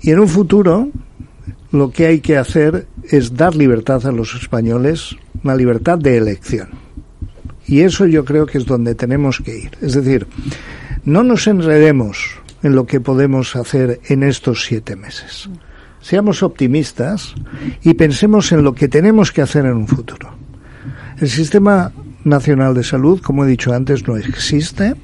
[0.01, 0.89] Y en un futuro,
[1.72, 6.70] lo que hay que hacer es dar libertad a los españoles, una libertad de elección.
[7.66, 9.72] Y eso yo creo que es donde tenemos que ir.
[9.82, 10.28] Es decir,
[11.05, 15.49] no nos enredemos en lo que podemos hacer en estos siete meses.
[16.04, 17.34] Seamos optimistas
[17.82, 20.36] y pensemos en lo que tenemos que hacer en un futuro.
[21.18, 21.93] El Sistema
[22.26, 24.95] Nacional de Salud, como he dicho antes, no existe,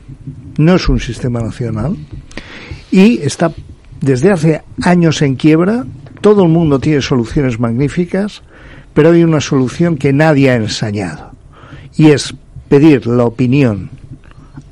[0.58, 1.96] no es un sistema nacional
[2.92, 3.54] y está
[4.02, 5.86] desde hace años en quiebra.
[6.20, 8.42] Todo el mundo tiene soluciones magníficas,
[8.94, 11.32] pero hay una solución que nadie ha ensañado
[11.96, 12.36] y es
[12.68, 13.90] pedir la opinión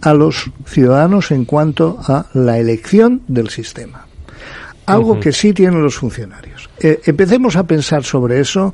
[0.01, 4.07] a los ciudadanos en cuanto a la elección del sistema.
[4.88, 6.69] Algo que sí tienen los funcionarios.
[6.79, 8.73] Eh, empecemos a pensar sobre eso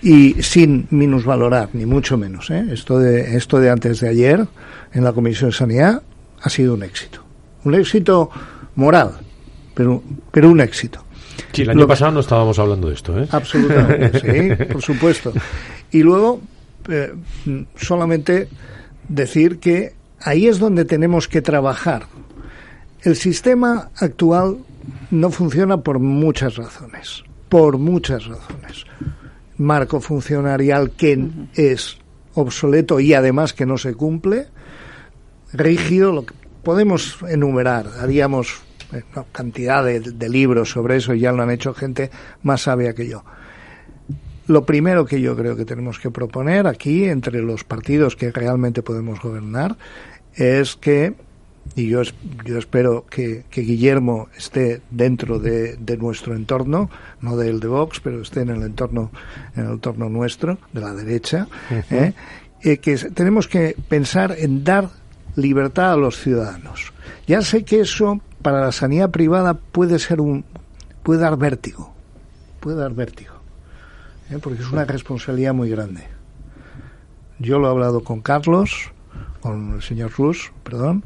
[0.00, 2.50] y sin minusvalorar, ni mucho menos.
[2.50, 2.64] ¿eh?
[2.70, 4.46] Esto, de, esto de antes de ayer
[4.92, 6.02] en la Comisión de Sanidad
[6.40, 7.24] ha sido un éxito.
[7.64, 8.30] Un éxito
[8.76, 9.12] moral,
[9.74, 11.04] pero, pero un éxito.
[11.52, 13.28] Sí, el año pasado no estábamos hablando de esto, ¿eh?
[13.30, 15.32] Absolutamente, sí, por supuesto.
[15.90, 16.40] Y luego,
[16.88, 17.14] eh,
[17.76, 18.48] solamente
[19.08, 22.06] decir que ahí es donde tenemos que trabajar.
[23.02, 24.58] El sistema actual
[25.12, 28.86] no funciona por muchas razones, por muchas razones.
[29.58, 31.98] Marco funcionarial que es
[32.34, 34.46] obsoleto y además que no se cumple,
[35.52, 38.62] rígido, lo que podemos enumerar, haríamos
[38.94, 39.02] eh,
[39.32, 42.10] cantidad de, de libros sobre eso y ya lo han hecho gente
[42.42, 43.22] más sabia que yo.
[44.46, 48.82] Lo primero que yo creo que tenemos que proponer aquí, entre los partidos que realmente
[48.82, 49.76] podemos gobernar,
[50.34, 51.14] es que,
[51.74, 52.02] y yo,
[52.44, 56.90] yo espero que, que Guillermo esté dentro de, de, nuestro entorno,
[57.20, 59.10] no del de Vox, pero esté en el entorno,
[59.56, 61.84] en el entorno nuestro, de la derecha, uh -huh.
[61.90, 62.14] ¿eh?
[62.62, 64.90] Eh, que tenemos que pensar en dar
[65.34, 66.92] libertad a los ciudadanos.
[67.26, 70.44] Ya sé que eso para la sanidad privada puede ser un
[71.02, 71.92] puede dar vértigo,
[72.60, 73.34] puede dar vértigo,
[74.30, 74.38] ¿eh?
[74.40, 76.04] porque es una responsabilidad muy grande.
[77.38, 78.92] Yo lo he hablado con Carlos,
[79.40, 81.02] con el señor Rus, perdón,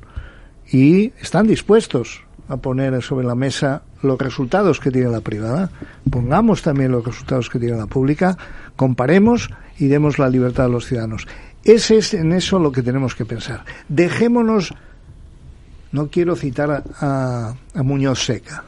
[0.70, 5.70] y están dispuestos a poner sobre la mesa los resultados que tiene la privada,
[6.10, 8.38] pongamos también los resultados que tiene la pública,
[8.76, 11.26] comparemos y demos la libertad a los ciudadanos.
[11.64, 13.64] Ese es en eso lo que tenemos que pensar.
[13.88, 14.74] Dejémonos,
[15.90, 18.64] no quiero citar a, a, Muñoz Seca,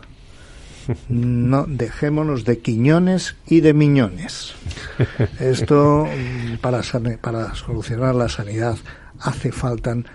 [1.08, 4.54] no dejémonos de quiñones y de miñones.
[5.38, 6.08] Esto
[6.60, 6.82] para,
[7.20, 8.76] para solucionar la sanidad
[9.20, 10.06] hace faltan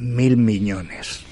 [0.00, 1.24] mil millones.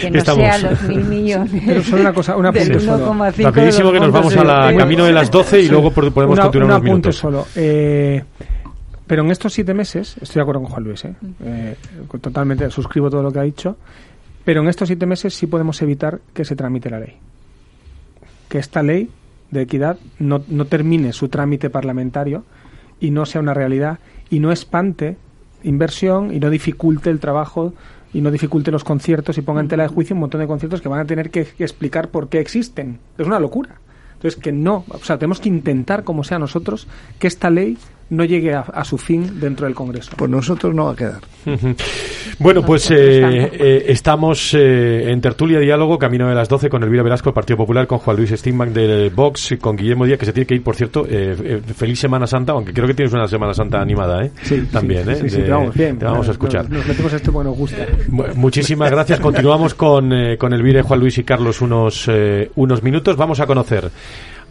[0.00, 0.44] Que no Estamos.
[0.44, 1.62] sea los mil millones.
[1.66, 3.12] Pero solo una cosa, una del apunte solo.
[3.12, 6.42] 1,5 Rapidísimo que nos vamos a la camino de las 12 y luego podemos una,
[6.44, 7.16] continuar un unos minutos.
[7.16, 7.46] solo.
[7.54, 8.22] Eh,
[9.06, 11.14] pero en estos siete meses, estoy de acuerdo con Juan Luis, ¿eh?
[11.42, 11.76] Eh,
[12.20, 13.76] totalmente suscribo todo lo que ha dicho,
[14.44, 17.16] pero en estos siete meses sí podemos evitar que se tramite la ley.
[18.48, 19.10] Que esta ley
[19.50, 22.44] de equidad no, no termine su trámite parlamentario
[23.00, 25.16] y no sea una realidad y no espante
[25.62, 27.74] inversión y no dificulte el trabajo
[28.12, 30.80] y no dificulte los conciertos y ponga en tela de juicio un montón de conciertos
[30.80, 32.98] que van a tener que, explicar por qué existen.
[33.18, 33.76] Es una locura.
[34.14, 36.88] Entonces, que no, o sea, tenemos que intentar, como sea nosotros,
[37.18, 37.78] que esta ley
[38.10, 40.12] no llegue a, a, su fin dentro del Congreso.
[40.16, 41.20] Pues nosotros no va a quedar.
[42.38, 42.96] bueno, pues eh,
[43.52, 47.58] eh, estamos eh, en tertulia diálogo, camino de las 12 con Elvira Velasco, el Partido
[47.58, 50.62] Popular, con Juan Luis Stigman del Vox, con Guillermo Díaz, que se tiene que ir,
[50.62, 54.30] por cierto, eh, feliz Semana Santa, aunque creo que tienes una Semana Santa animada, ¿eh?
[54.42, 55.16] Sí, También, sí, ¿eh?
[55.16, 55.98] Sí, sí, De, te vamos bien.
[55.98, 56.64] Te vamos a escuchar.
[56.64, 57.86] Nos, nos metemos esto porque nos gusta.
[58.34, 59.20] Muchísimas gracias.
[59.20, 62.08] Continuamos con, con Elvira, Juan Luis y Carlos unos,
[62.54, 63.16] unos minutos.
[63.16, 63.90] Vamos a conocer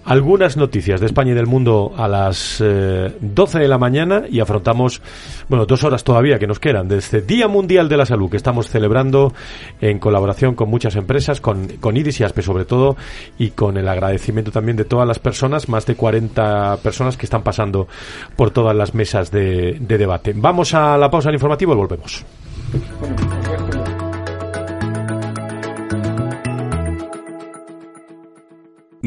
[0.07, 4.39] algunas noticias de España y del mundo a las eh, 12 de la mañana y
[4.39, 5.01] afrontamos,
[5.49, 8.37] bueno, dos horas todavía que nos quedan de este Día Mundial de la Salud que
[8.37, 9.33] estamos celebrando
[9.81, 12.95] en colaboración con muchas empresas, con, con IRIS y ASPE sobre todo,
[13.37, 17.43] y con el agradecimiento también de todas las personas, más de 40 personas que están
[17.43, 17.89] pasando
[18.37, 20.33] por todas las mesas de, de debate.
[20.33, 22.25] Vamos a la pausa del informativo y volvemos.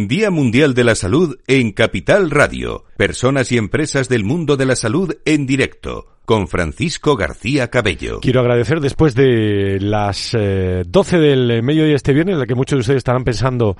[0.08, 2.84] Día Mundial de la Salud en Capital Radio.
[2.96, 8.20] Personas y empresas del mundo de la salud en directo con Francisco García Cabello.
[8.20, 12.76] Quiero agradecer después de las eh, 12 del mediodía este viernes, en la que muchos
[12.76, 13.76] de ustedes estarán pensando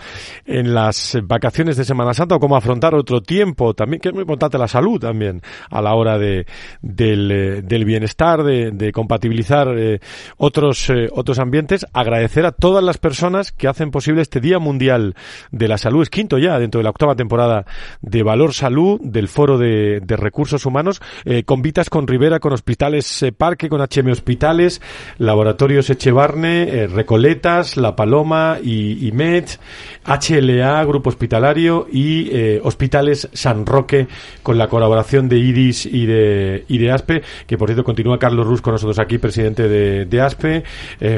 [0.47, 4.23] en las vacaciones de Semana Santa o cómo afrontar otro tiempo, también que es muy
[4.23, 6.45] importante la salud también a la hora de,
[6.83, 10.01] del, eh, del bienestar, de, compatibilizar eh,
[10.37, 11.87] otros, eh, otros ambientes.
[11.93, 15.15] Agradecer a todas las personas que hacen posible este Día Mundial
[15.53, 16.03] de la Salud.
[16.03, 17.65] Es quinto ya dentro de la octava temporada
[18.01, 21.01] de Valor Salud del Foro de, Recursos Humanos,
[21.45, 24.81] con Vitas con Rivera con Hospitales eh, Parque, con HM Hospitales,
[25.19, 29.45] Laboratorios Echevarne, eh, Recoletas, La Paloma y, y Med,
[30.05, 34.09] HLA, Grupo Hospitalario y eh, Hospitales San Roque,
[34.43, 38.47] con la colaboración de IDIS y de, y de ASPE, que por cierto continúa Carlos
[38.47, 40.65] Ruz con nosotros aquí, presidente de, de ASPE,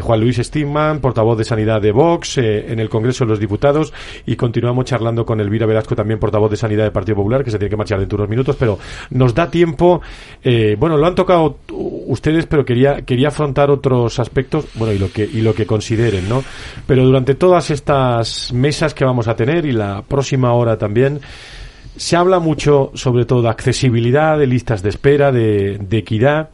[0.01, 3.93] Juan Luis Stigman, portavoz de Sanidad de Vox, en el Congreso de los Diputados,
[4.27, 7.59] y continuamos charlando con Elvira Velasco, también portavoz de Sanidad del Partido Popular, que se
[7.59, 8.79] tiene que marchar dentro de unos minutos, pero
[9.11, 10.03] nos da tiempo,
[10.79, 11.59] bueno, tocado
[12.07, 16.29] ustedes, pero quería, quería afrontar otros aspectos, bueno, y lo que, y lo que consideren,
[16.29, 16.43] ¿no?
[16.87, 21.21] Pero durante todas estas mesas que vamos a tener y la próxima hora también,
[21.97, 26.51] se habla mucho, sobre todo, de accesibilidad, de listas de espera, de, equidad.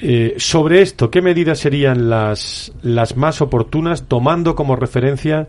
[0.00, 5.48] Eh, sobre esto, ¿qué medidas serían las, las más oportunas, tomando como referencia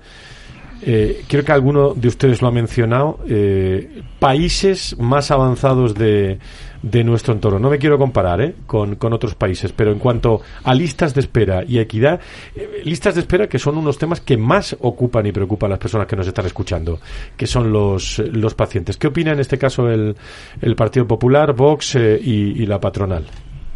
[0.82, 6.39] eh, creo que alguno de ustedes lo ha mencionado, eh, países más avanzados de,
[6.82, 7.59] de, nuestro entorno.
[7.59, 11.21] No me quiero comparar eh, con, con, otros países, pero en cuanto a listas de
[11.21, 12.19] espera y equidad,
[12.55, 15.80] eh, listas de espera que son unos temas que más ocupan y preocupan a las
[15.80, 16.99] personas que nos están escuchando,
[17.38, 18.97] que son los, los pacientes.
[18.97, 20.15] ¿Qué opina en este caso el,
[20.61, 23.26] el Partido Popular, Vox y, y la patronal?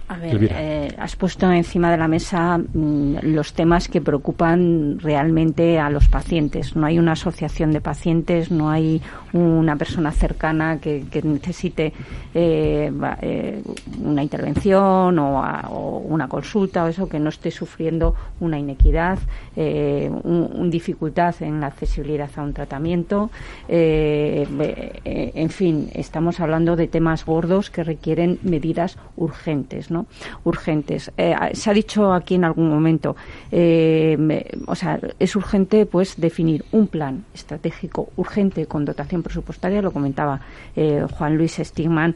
[0.09, 5.77] A ver, eh, has puesto encima de la mesa mm, los temas que preocupan realmente
[5.77, 6.75] a los pacientes.
[6.75, 9.03] No hay una asociación de pacientes, no hay
[9.33, 11.93] una persona cercana que, necesite
[12.33, 12.91] eh,
[13.21, 13.61] eh,
[14.03, 19.19] una intervención o, una consulta o eso que no esté sufriendo una inequidad,
[19.55, 23.29] una dificultad en la accesibilidad a un tratamiento.
[23.67, 29.98] en fin, estamos hablando de temas gordos que requieren medidas urgentes, ¿no?
[30.43, 31.11] Urgentes.
[31.17, 33.15] Eh, se ha dicho aquí en algún momento,
[33.51, 34.17] eh,
[34.65, 40.39] o sea, es urgente pues definir un plan estratégico urgente con dotación presupuestaria, lo comentaba
[40.75, 42.15] eh, Juan Luis Stigman,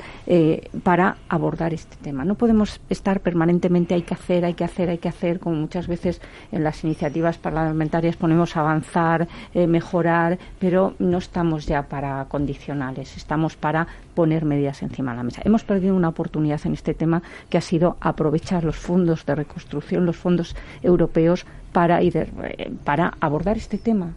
[0.84, 2.26] para abordar este tema.
[2.26, 5.88] No podemos estar permanentemente hay que hacer, hay que hacer, hay que hacer, como muchas
[5.88, 6.22] veces
[6.52, 13.88] en las iniciativas parlamentarias ponemos avanzar, mejorar, pero no estamos ya para condicionales, estamos para
[14.14, 15.42] poner medidas encima de la mesa.
[15.46, 20.06] Hemos perdido una oportunidad en este tema que ha sido aprovechar los fondos de reconstrucción,
[20.06, 24.14] los fondos europeos para, eh, para abordar este tema.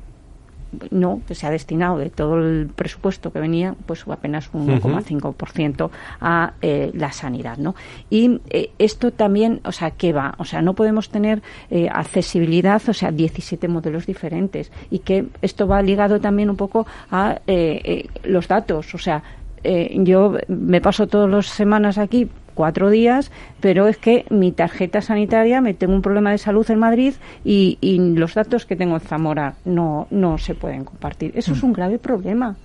[0.90, 5.90] No que se ha destinado de todo el presupuesto que venía pues apenas un 1,5%
[6.20, 7.76] a eh, la sanidad no
[8.10, 11.40] y eh, esto también o sea qué va o sea no podemos tener
[11.90, 17.40] accesibilidad o sea 17 modelos diferentes y que esto va ligado también un poco a
[18.24, 19.22] los datos o sea
[19.66, 25.00] eh, yo me paso todas las semanas aquí cuatro días, pero es que mi tarjeta
[25.02, 27.14] sanitaria, me tengo un problema de salud en Madrid
[27.44, 27.78] y,
[28.16, 31.32] los datos que tengo en Zamora no, no se pueden compartir.
[31.34, 32.56] Eso es un grave problema.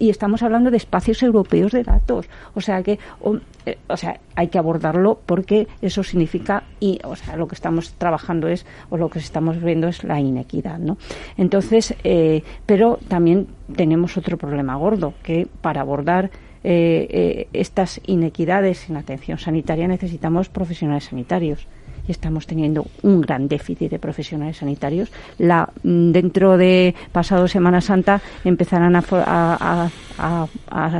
[0.00, 2.28] Y estamos hablando de espacios europeos de datos.
[2.54, 7.36] O sea que, o, eh, sea, hay que abordarlo porque eso significa, y, o sea,
[7.36, 10.98] lo que estamos trabajando es, o lo que estamos viendo es la inequidad, ¿no?
[11.36, 16.30] Entonces, eh, pero también tenemos otro problema gordo, que para abordar
[16.64, 21.66] eh, eh, estas inequidades en atención sanitaria necesitamos profesionales sanitarios
[22.08, 25.12] y estamos teniendo un gran déficit de profesionales sanitarios.
[25.38, 29.90] La, mm, dentro de pasado Semana Santa empezarán a,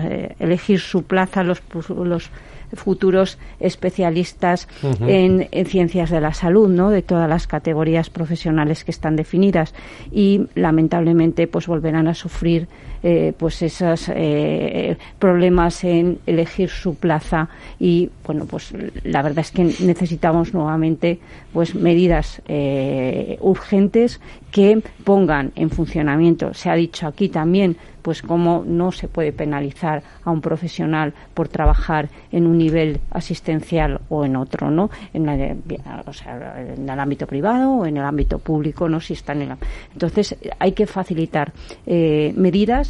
[0.04, 2.30] eh, elegir su plaza los, los
[2.74, 4.68] futuros especialistas
[5.00, 6.90] en, ciencias de la salud, ¿no?
[6.90, 9.74] De todas las categorías profesionales que están definidas
[10.12, 12.68] y lamentablemente pues volverán a sufrir
[13.02, 18.72] eh, pues esos eh, problemas en elegir su plaza y bueno pues
[19.04, 21.18] la verdad es que necesitamos nuevamente
[21.52, 24.20] pues medidas eh, urgentes
[24.50, 27.76] que pongan en funcionamiento se ha dicho aquí también
[28.08, 34.00] pues cómo no se puede penalizar a un profesional por trabajar en un nivel asistencial
[34.08, 34.88] o en otro, ¿no?
[35.12, 38.98] En, en el ámbito privado o en el ámbito público, ¿no?
[38.98, 39.58] Si están en
[39.92, 41.52] Entonces, hay que facilitar
[41.86, 42.87] eh, medidas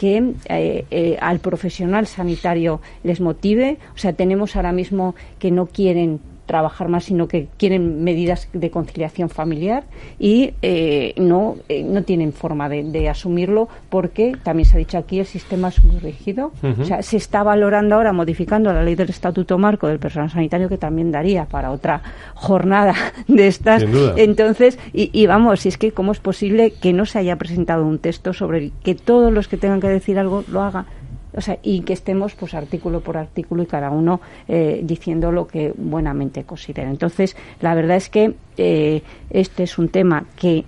[0.00, 3.76] que eh, eh, al profesional sanitario les motive.
[3.94, 6.20] O sea, tenemos ahora mismo que no quieren
[6.50, 9.84] trabajar más, sino que quieren medidas de conciliación familiar
[10.18, 15.20] y eh, no, eh, no tienen forma de, asumirlo porque, también se ha dicho aquí,
[15.20, 16.50] el sistema es muy rígido.
[16.80, 20.68] O sea, se está valorando ahora, modificando la ley del Estatuto Marco del Personal Sanitario,
[20.68, 22.02] que también daría para otra
[22.34, 22.94] jornada
[23.28, 23.84] de estas.
[24.16, 27.86] Entonces, y, y vamos, si es que cómo es posible que no se haya presentado
[27.86, 30.86] un texto sobre el que todos los que tengan que decir algo lo hagan
[31.34, 35.46] o sea, y que estemos pues artículo por artículo y cada uno eh, diciendo lo
[35.46, 36.90] que buenamente considera.
[36.90, 40.64] Entonces, la verdad es que eh, este es un tema que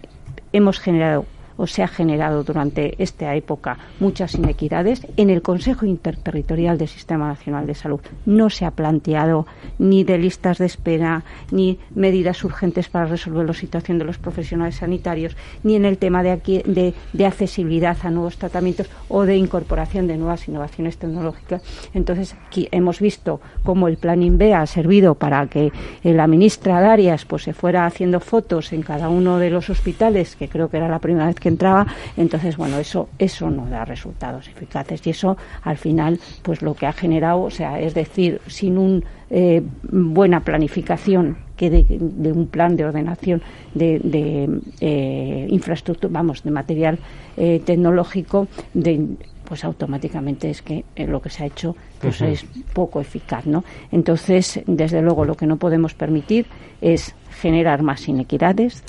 [0.52, 1.24] hemos generado
[1.57, 5.07] o se ha generado durante esta época muchas inequidades.
[5.16, 9.46] En el Consejo Interterritorial del Sistema Nacional de Salud no se ha planteado
[9.78, 14.76] ni de listas de espera, ni medidas urgentes para resolver la situación de los profesionales
[14.76, 20.16] sanitarios, ni en el tema de, de, accesibilidad a nuevos tratamientos o de incorporación de
[20.16, 21.62] nuevas innovaciones tecnológicas.
[21.94, 25.72] Entonces, aquí hemos visto cómo el Plan INVEA ha servido para que
[26.03, 30.48] la ministra Darias pues, se fuera haciendo fotos en cada uno de los hospitales, que
[30.48, 31.86] creo que era la primera vez que entraba.
[32.16, 35.05] Entonces, bueno, eso, eso no da resultados eficaces.
[35.07, 39.03] Y eso, al final, pues lo que ha generado, o sea, es decir, sin una
[39.30, 43.43] eh, buena planificación que de, un plan de ordenación
[43.74, 46.99] de, eh, infraestructura, vamos, de material
[47.36, 52.45] eh, tecnológico, de, pues automáticamente es que eh, lo que se ha hecho pues es
[52.72, 53.64] poco eficaz, ¿no?
[53.90, 56.47] Entonces, desde luego, lo que no podemos permitir
[56.80, 58.82] es generar más inequidades,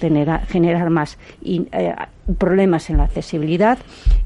[0.48, 1.18] generar más
[2.38, 3.78] problemas en la accesibilidad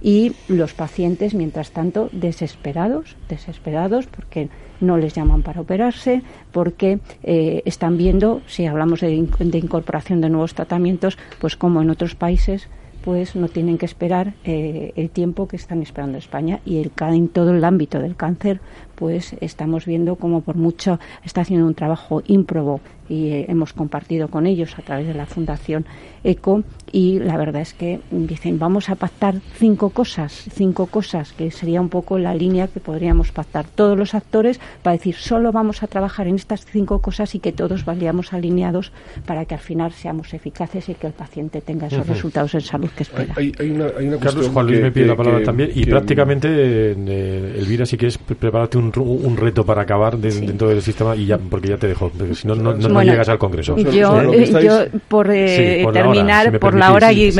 [0.01, 4.49] y los pacientes, mientras tanto, desesperados, desesperados porque
[4.79, 6.21] no les llaman para operarse,
[6.51, 12.15] porque eh, están viendo, si hablamos de, incorporación de nuevos tratamientos, pues como en otros
[12.15, 12.67] países
[13.07, 17.29] pues no tienen que esperar eh, el tiempo que están esperando España y el, en
[17.29, 18.59] todo el ámbito del cáncer
[18.95, 24.27] pues estamos viendo como por mucho está haciendo un trabajo ímprobo y eh, hemos compartido
[24.27, 25.85] con ellos a través de la Fundación
[26.23, 31.51] ECO y la verdad es que dicen vamos a pactar cinco cosas, cinco cosas que
[31.51, 35.83] sería un poco la línea que podríamos pactar todos los actores para decir solo vamos
[35.83, 38.91] a trabajar en estas cinco cosas y que todos vayamos alineados
[39.25, 42.89] para que al final seamos eficaces y que el paciente tenga esos resultados en salud
[42.89, 43.33] que espera.
[43.37, 43.89] Hay, una,
[44.19, 48.77] Carlos Juan Luis me pide la palabra también y prácticamente eh, Elvira si quieres prepárate
[48.77, 52.47] un, un reto para acabar dentro del sistema y ya porque ya te dejo si
[52.47, 53.77] no, no, no, llegas al Congreso.
[53.77, 57.31] Yo, yo por, eh, terminar por la hora y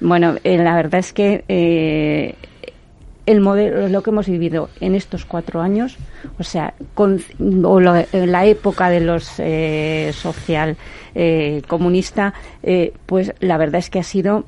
[0.00, 2.34] bueno, eh, la verdad es que eh,
[3.26, 5.96] el modelo, lo que hemos vivido en estos cuatro años,
[6.38, 7.20] o sea, con,
[7.64, 9.24] o la época de los
[10.14, 10.76] social
[11.66, 12.34] comunista,
[13.06, 14.44] pues la verdad es que ha sido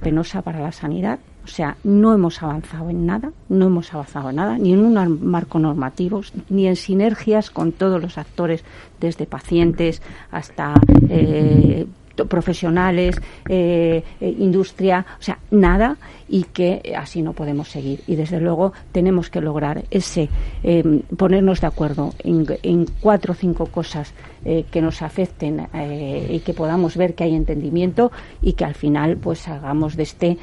[0.00, 1.18] penosa para la sanidad.
[1.44, 5.20] O sea, no hemos avanzado en nada, no hemos avanzado en nada, ni en un
[5.22, 8.64] marco normativo, ni en sinergias con todos los actores,
[8.98, 10.74] desde pacientes hasta
[11.10, 11.86] eh,
[12.28, 15.96] profesionales, eh, eh, industria, o sea, nada
[16.28, 18.00] y que así no podemos seguir.
[18.06, 20.28] Y desde luego tenemos que lograr ese
[20.62, 25.68] em, ponernos de acuerdo en, cuatro o cinco cosas eh, que nos afecten
[26.30, 28.12] y que podamos ver que hay entendimiento
[28.42, 30.38] y que al final pues hagamos de este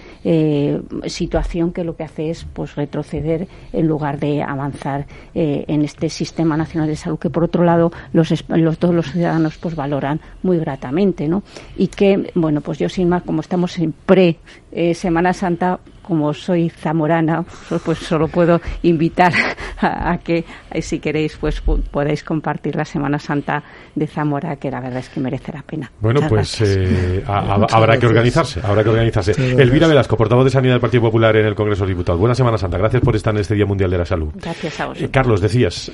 [1.06, 6.58] situación que lo que hace es pues retroceder en lugar de avanzar en este sistema
[6.58, 10.58] nacional de salud que por otro lado los, los, todos los ciudadanos pues valoran muy
[10.58, 11.44] gratamente, ¿no?
[11.78, 14.38] Y que, bueno, pues yo sin más, como estamos en pre
[14.72, 15.80] eh, Semana Santa,
[16.12, 17.46] como soy zamorana,
[17.86, 19.32] pues solo puedo invitar
[19.80, 23.64] a, que, eh, si queréis, pues podáis compartir la Semana Santa
[23.96, 25.90] de Zamora, que la verdad es que merece la pena.
[26.02, 29.32] Bueno, pues eh, habrá que organizarse, habrá que organizarse.
[29.32, 32.20] Elvira Velasco, portavoz de Sanidad del Partido Popular en el Congreso de Diputados.
[32.20, 34.34] Buena Semana Santa, gracias por estar en este Día Mundial de la Salud.
[34.36, 35.12] Gracias a vosotros.
[35.14, 35.90] Carlos, decías.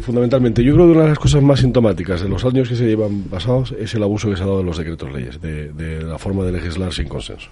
[0.00, 2.86] fundamentalmente, yo creo que una de las cosas más sintomáticas de los años que se
[2.86, 6.16] llevan pasados es el abuso que se ha dado de los decretos leyes, de la
[6.16, 7.50] forma de legislar sin consenso.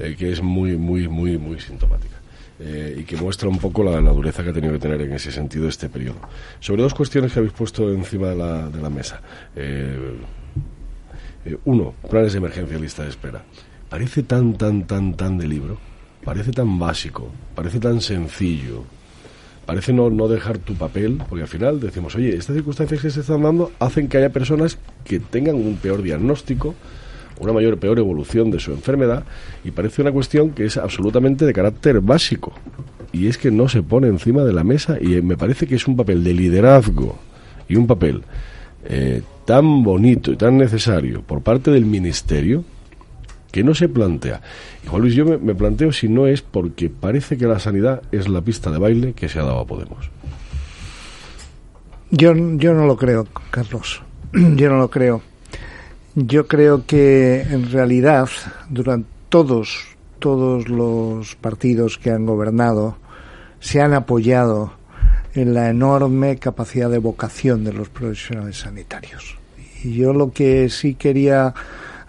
[0.00, 2.16] Eh, que es muy, muy, muy, muy sintomática.
[2.58, 5.30] Eh, y que muestra un poco la, dureza que ha tenido que tener en ese
[5.30, 6.18] sentido este periodo.
[6.58, 9.20] Sobre dos cuestiones que habéis puesto encima de la, de la mesa.
[9.56, 10.16] Eh,
[11.64, 13.42] uno, planes de emergencia lista de espera.
[13.88, 15.78] Parece tan, tan, tan, tan de libro,
[16.24, 18.84] parece tan básico, parece tan sencillo,
[19.66, 23.20] parece no, no dejar tu papel, porque al final decimos, oye, estas circunstancias que se
[23.20, 26.74] están dando hacen que haya personas que tengan un peor diagnóstico,
[27.40, 29.24] una mayor peor evolución de su enfermedad
[29.64, 32.52] y parece una cuestión que es absolutamente de carácter básico
[33.12, 35.88] y es que no se pone encima de la mesa y me parece que es
[35.88, 37.18] un papel de liderazgo
[37.68, 38.22] y un papel
[38.84, 42.64] eh, tan bonito y tan necesario por parte del ministerio
[43.50, 44.40] que no se plantea.
[44.84, 48.02] Y Juan Luis, yo me, me planteo si no es porque parece que la sanidad
[48.12, 50.08] es la pista de baile que se ha dado a Podemos.
[52.10, 54.02] Yo, yo no lo creo, Carlos.
[54.32, 55.22] Yo no lo creo.
[56.14, 58.28] Yo creo que en realidad
[58.68, 59.90] durante todos
[60.20, 62.96] todos los partidos que han gobernado
[63.58, 64.72] se han apoyado
[65.34, 69.36] en la enorme capacidad de vocación de los profesionales sanitarios.
[69.82, 71.54] Y yo lo que sí quería,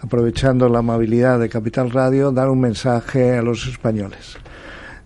[0.00, 4.36] aprovechando la amabilidad de Capital Radio, dar un mensaje a los españoles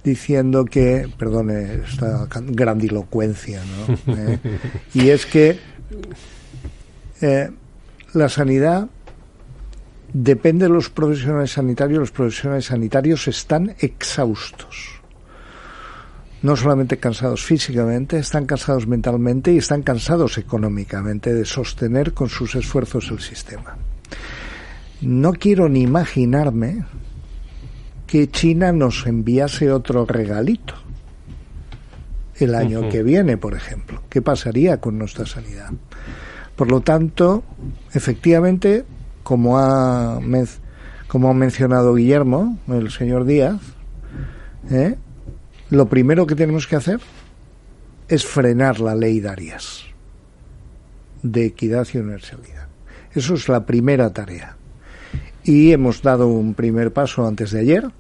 [0.03, 4.15] diciendo que, perdone esta grandilocuencia, ¿no?
[4.15, 4.39] ¿Eh?
[4.95, 5.59] y es que
[7.21, 7.51] eh,
[8.17, 8.89] la sanidad
[10.13, 15.01] depende de los profesionales sanitarios, los profesionales sanitarios están exhaustos.
[16.43, 22.55] No solamente cansados físicamente, están cansados mentalmente y están cansados económicamente de sostener con sus
[22.55, 23.77] esfuerzos el sistema.
[25.03, 26.85] No quiero ni imaginarme
[28.07, 30.75] que China nos enviase otro regalito
[32.37, 34.03] el año que viene, por ejemplo.
[34.09, 35.71] ¿Qué pasaría con nuestra sanidad?
[36.57, 37.45] Por lo tanto,
[37.93, 38.85] efectivamente,
[39.23, 40.19] como ha,
[41.07, 43.61] como ha mencionado Guillermo, el señor Díaz,
[44.71, 44.97] ¿eh?
[45.71, 47.01] lo primero que tenemos que hacer
[48.09, 49.85] es frenar la ley Darias
[51.23, 52.69] de equidad y universalidad.
[53.13, 54.57] Eso es la primera tarea.
[55.45, 57.91] Y hemos dado un primer paso antes de ayer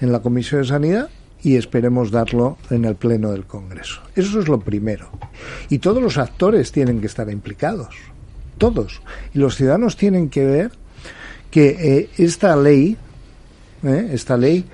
[0.00, 1.10] en la Comisión de Sanidad
[1.42, 4.00] y esperemos darlo en el Pleno del Congreso.
[4.14, 5.10] Eso es lo primero.
[5.68, 7.94] Y todos los actores tienen que estar implicados
[8.60, 9.02] todos.
[9.34, 10.70] Y los ciudadanos tienen que ver
[11.50, 12.96] que eh, esta ley,
[13.82, 14.64] eh, esta ley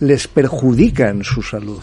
[0.00, 1.82] les perjudica en su salud.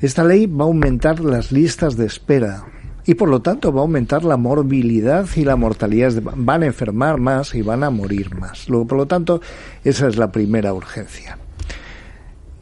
[0.00, 2.64] Esta ley va a aumentar las listas de espera
[3.06, 6.14] y por lo tanto va a aumentar la morbilidad y la mortalidad.
[6.22, 8.68] Van a enfermar más y van a morir más.
[8.68, 9.40] Luego, por lo tanto,
[9.84, 11.39] esa es la primera urgencia.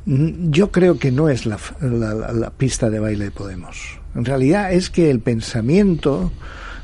[0.09, 4.01] Mm, yo creo que no es la, la pista de baile de Podemos.
[4.15, 6.33] En realidad es que el pensamiento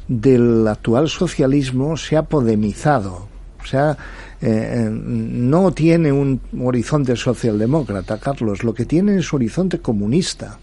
[0.08, 3.26] del actual socialismo se ha podemizado,
[3.62, 3.96] o sea,
[4.42, 10.58] eh, no tiene un horizonte socialdemócrata, Carlos, lo que tiene es horizonte comunista,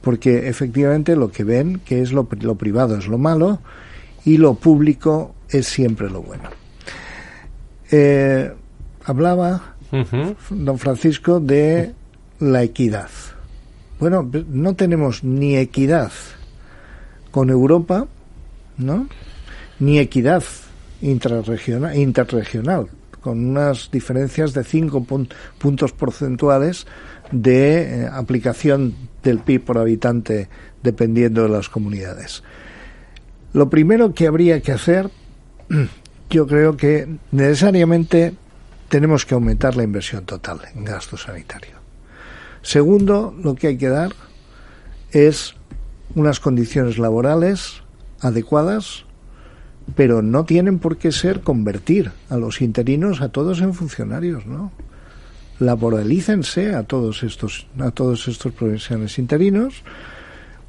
[0.00, 3.60] porque efectivamente lo que ven que es lo, privado es lo malo
[4.24, 6.50] y lo público es siempre lo bueno.
[7.92, 8.52] Eh,
[9.04, 11.94] hablaba don Francisco de
[12.40, 13.08] la equidad.
[13.98, 16.12] Bueno, no tenemos ni equidad
[17.30, 18.06] con Europa,
[18.76, 19.08] ¿no?
[19.80, 20.44] Ni equidad
[21.00, 22.88] interregional,
[23.20, 25.04] con unas diferencias de cinco
[25.58, 26.86] puntos porcentuales
[27.32, 30.48] de eh, aplicación del PIB por habitante
[30.82, 32.42] dependiendo de las comunidades.
[33.52, 35.10] Lo primero que habría que hacer,
[36.30, 38.34] yo creo que necesariamente
[38.88, 41.76] tenemos que aumentar la inversión total en gasto sanitario.
[42.62, 44.12] Segundo, lo que hay que dar
[45.12, 45.54] es
[46.14, 47.82] unas condiciones laborales
[48.20, 49.04] adecuadas,
[49.94, 54.72] pero no tienen por qué ser convertir a los interinos a todos en funcionarios, ¿no?
[55.60, 59.82] Laboralícense a todos estos a todos estos profesionales interinos,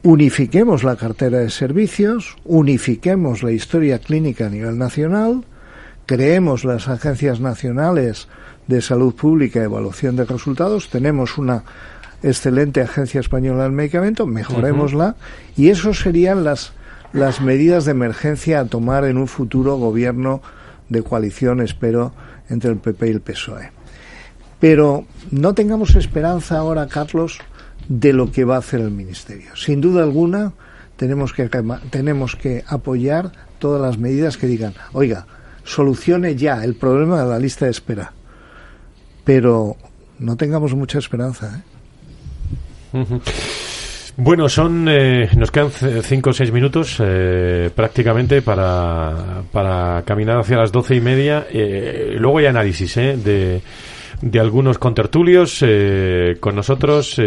[0.04, 5.44] unifiquemos la cartera de servicios, unifiquemos la historia clínica a nivel nacional,
[6.10, 8.30] creemos las agencias nacionales
[8.66, 11.64] de salud pública y evaluación de resultados, tenemos una
[12.24, 15.18] excelente agencia española del medicamento, mejorémosla
[15.56, 16.74] y eso serían las
[17.14, 20.42] las medidas de emergencia a tomar en un futuro gobierno
[20.90, 22.12] de coalición, espero,
[22.50, 23.72] entre el PP y el PSOE.
[24.60, 27.38] Pero no tengamos esperanza ahora, Carlos,
[27.88, 29.56] de lo que va a hacer el Ministerio.
[29.56, 30.54] Sin duda alguna,
[30.98, 31.48] tenemos que,
[31.92, 35.28] tenemos que apoyar todas las medidas que digan, oiga,
[35.64, 38.14] solucione ya el problema de la lista de espera.
[39.24, 39.76] Pero
[40.20, 41.64] no tengamos mucha esperanza.
[42.94, 43.20] ¿eh?
[44.22, 45.72] Bueno, son eh, nos quedan
[46.04, 51.48] cinco o seis minutos eh, prácticamente para, para caminar hacia las doce y media.
[51.50, 53.62] Eh, luego hay análisis de,
[54.22, 55.64] de algunos contertulios.
[56.40, 57.20] con nosotros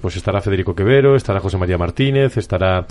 [0.00, 2.86] pues estará Federico Quevero, estará José María Martínez, estará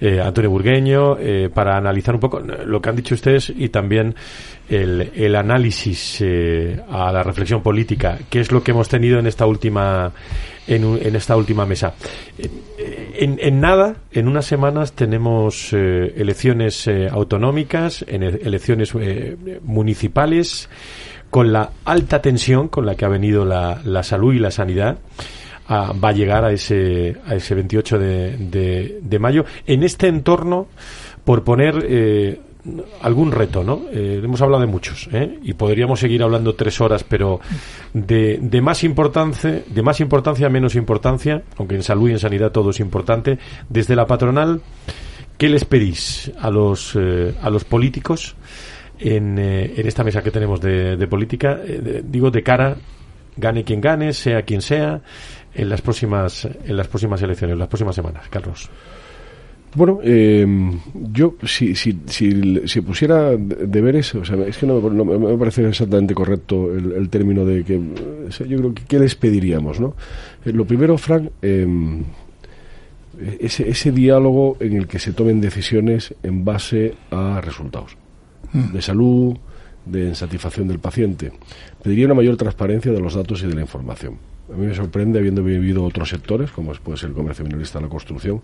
[0.00, 1.16] Antonio Burgueño
[1.54, 4.14] para analizar un poco lo que han dicho ustedes y también
[4.68, 6.22] el, el análisis
[6.90, 10.12] a la reflexión política, que es lo que hemos tenido en esta última
[10.66, 11.94] en, en esta última mesa.
[12.38, 20.68] En, en, nada, en unas semanas tenemos eh, elecciones eh, autonómicas, en elecciones eh, municipales,
[21.36, 24.96] con la alta tensión con la que ha venido la, la salud y la sanidad.
[25.68, 29.44] va a llegar a ese, a ese 28 de, de, mayo.
[29.66, 30.68] En este entorno,
[31.26, 32.40] por poner
[33.02, 33.82] algún reto, ¿no?
[33.92, 35.38] Eh, hemos hablado de muchos, ¿eh?
[35.42, 37.40] Y podríamos seguir hablando tres horas, pero
[37.92, 42.18] de, de, más importancia, de más importancia a menos importancia, aunque en salud y en
[42.18, 44.62] sanidad todo es importante, desde la patronal,
[45.36, 48.36] ¿qué les pedís a los, eh, a los políticos
[48.98, 51.60] en, en, esta mesa que tenemos de, de política?
[52.04, 52.76] digo, de cara,
[53.36, 55.02] gane quien gane, sea quien sea,
[55.54, 58.70] en las próximas, en las próximas elecciones, en las próximas semanas, Carlos.
[59.74, 60.46] Bueno, eh,
[61.12, 66.74] yo si, si, si, pusiera deberes, o sea, es que no, me parece exactamente correcto
[66.74, 67.78] el, término de que
[68.48, 69.94] yo creo que ¿qué les pediríamos, ¿no?
[70.46, 72.04] Eh, lo primero, Frank, em,
[73.38, 77.98] ese, ese diálogo en el que se tomen decisiones en base a resultados.
[78.52, 79.36] De salud,
[79.84, 81.32] de insatisfacción del paciente.
[81.82, 84.18] Pediría una mayor transparencia de los datos y de la información.
[84.52, 87.88] A mí me sorprende, habiendo vivido otros sectores, como puede ser el comercio minorista, la
[87.88, 88.40] construcción,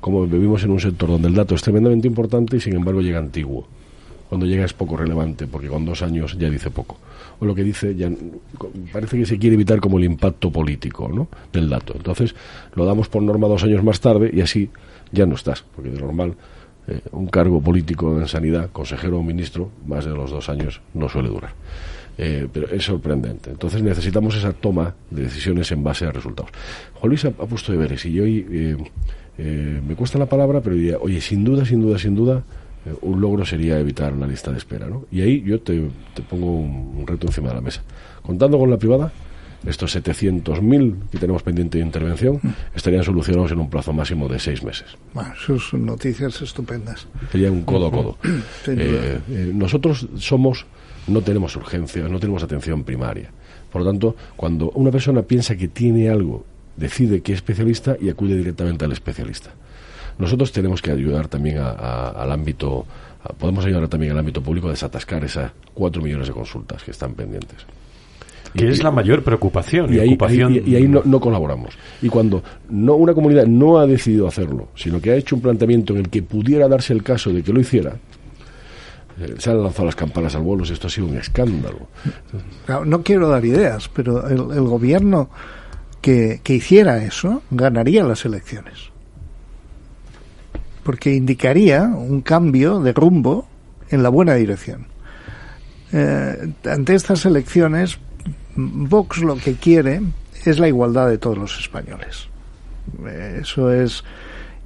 [0.00, 3.18] como vivimos en un sector donde el dato es tremendamente importante y sin embargo llega
[3.18, 3.66] antiguo.
[4.30, 6.96] Cuando llega es poco relevante, porque con dos años ya dice poco.
[7.38, 8.10] O lo que dice ya
[8.90, 11.28] parece que se quiere evitar como el impacto político ¿no?
[11.52, 11.92] del dato.
[11.94, 12.34] Entonces
[12.74, 14.70] lo damos por norma dos años más tarde y así
[15.10, 16.34] ya no estás, porque de normal
[16.88, 21.08] eh, un cargo político en sanidad, consejero o ministro, más de los dos años no
[21.08, 21.52] suele durar.
[22.18, 23.50] Eh, pero es sorprendente.
[23.50, 26.50] Entonces necesitamos esa toma de decisiones en base a resultados.
[26.94, 28.46] Juan Luis ha, puesto deberes y hoy
[29.38, 32.42] eh, me cuesta la palabra, pero diría, oye, sin duda, sin duda, sin duda,
[33.00, 34.88] un logro sería evitar la lista de espera.
[34.88, 35.04] ¿no?
[35.10, 35.88] Y ahí yo te,
[36.28, 37.82] pongo un reto encima de la mesa.
[38.22, 39.12] Contando con la privada,
[39.66, 42.48] estos 700.000 que tenemos pendiente de intervención mm.
[42.74, 44.96] estarían solucionados en un plazo máximo de seis meses.
[45.14, 47.06] Bueno, sus noticias estupendas.
[47.30, 48.18] Sería un codo a codo.
[48.66, 50.66] Eh, eh, nosotros somos,
[51.06, 53.30] no tenemos urgencia, no tenemos atención primaria.
[53.70, 56.44] Por lo tanto, cuando una persona piensa que tiene algo,
[56.76, 59.50] decide que es especialista y acude directamente al especialista.
[60.18, 62.86] Nosotros tenemos que ayudar también al ámbito,
[63.38, 67.14] podemos ayudar también al ámbito público a desatascar esas cuatro millones de consultas que están
[67.14, 67.66] pendientes
[68.54, 70.18] que es la mayor preocupación y, ahí,
[70.66, 71.76] y, ahí no, colaboramos.
[72.00, 75.94] Y cuando no una comunidad no ha decidido hacerlo sino que ha hecho un planteamiento
[75.94, 77.94] en el que pudiera darse el caso de que lo hiciera
[79.20, 81.88] eh, se han lanzado las campanas al vuelo esto ha sido un escándalo.
[82.84, 85.30] No quiero dar ideas pero el, gobierno
[86.00, 88.90] que, que hiciera eso ganaría las elecciones.
[90.82, 93.46] Porque indicaría un cambio de rumbo
[93.88, 94.86] en la buena dirección.
[95.92, 97.98] Eh, ante estas elecciones
[98.56, 100.02] Vox lo que quiere
[100.44, 102.28] es la igualdad de todos los españoles.
[103.40, 104.04] Eso es.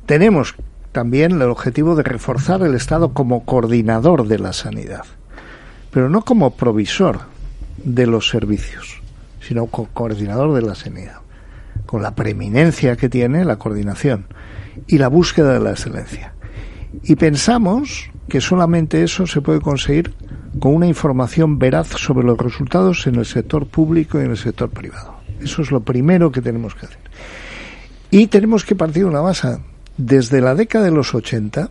[0.07, 0.55] Tenemos
[0.93, 5.05] también el objetivo de reforzar el Estado como coordinador de la sanidad,
[5.91, 7.21] pero no como provisor
[7.77, 9.03] de los servicios,
[9.41, 11.21] sino como coordinador de la sanidad,
[11.85, 14.27] con la preeminencia que tiene la coordinación
[14.87, 16.33] y la búsqueda de la excelencia.
[17.03, 20.15] Y pensamos que solamente eso se puede conseguir
[20.59, 24.71] con una información veraz sobre los resultados en el sector público y en el sector
[24.71, 25.15] privado.
[25.41, 26.99] Eso es lo primero que tenemos que hacer.
[28.11, 29.59] Y tenemos que partir de una base.
[29.97, 31.71] Desde la década de los 80,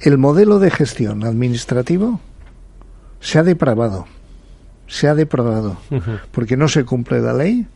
[0.00, 2.20] el modelo de gestión administrativo
[3.20, 4.06] se ha depravado.
[4.86, 5.76] Se ha depravado.
[6.32, 7.66] Porque no se cumple la ley,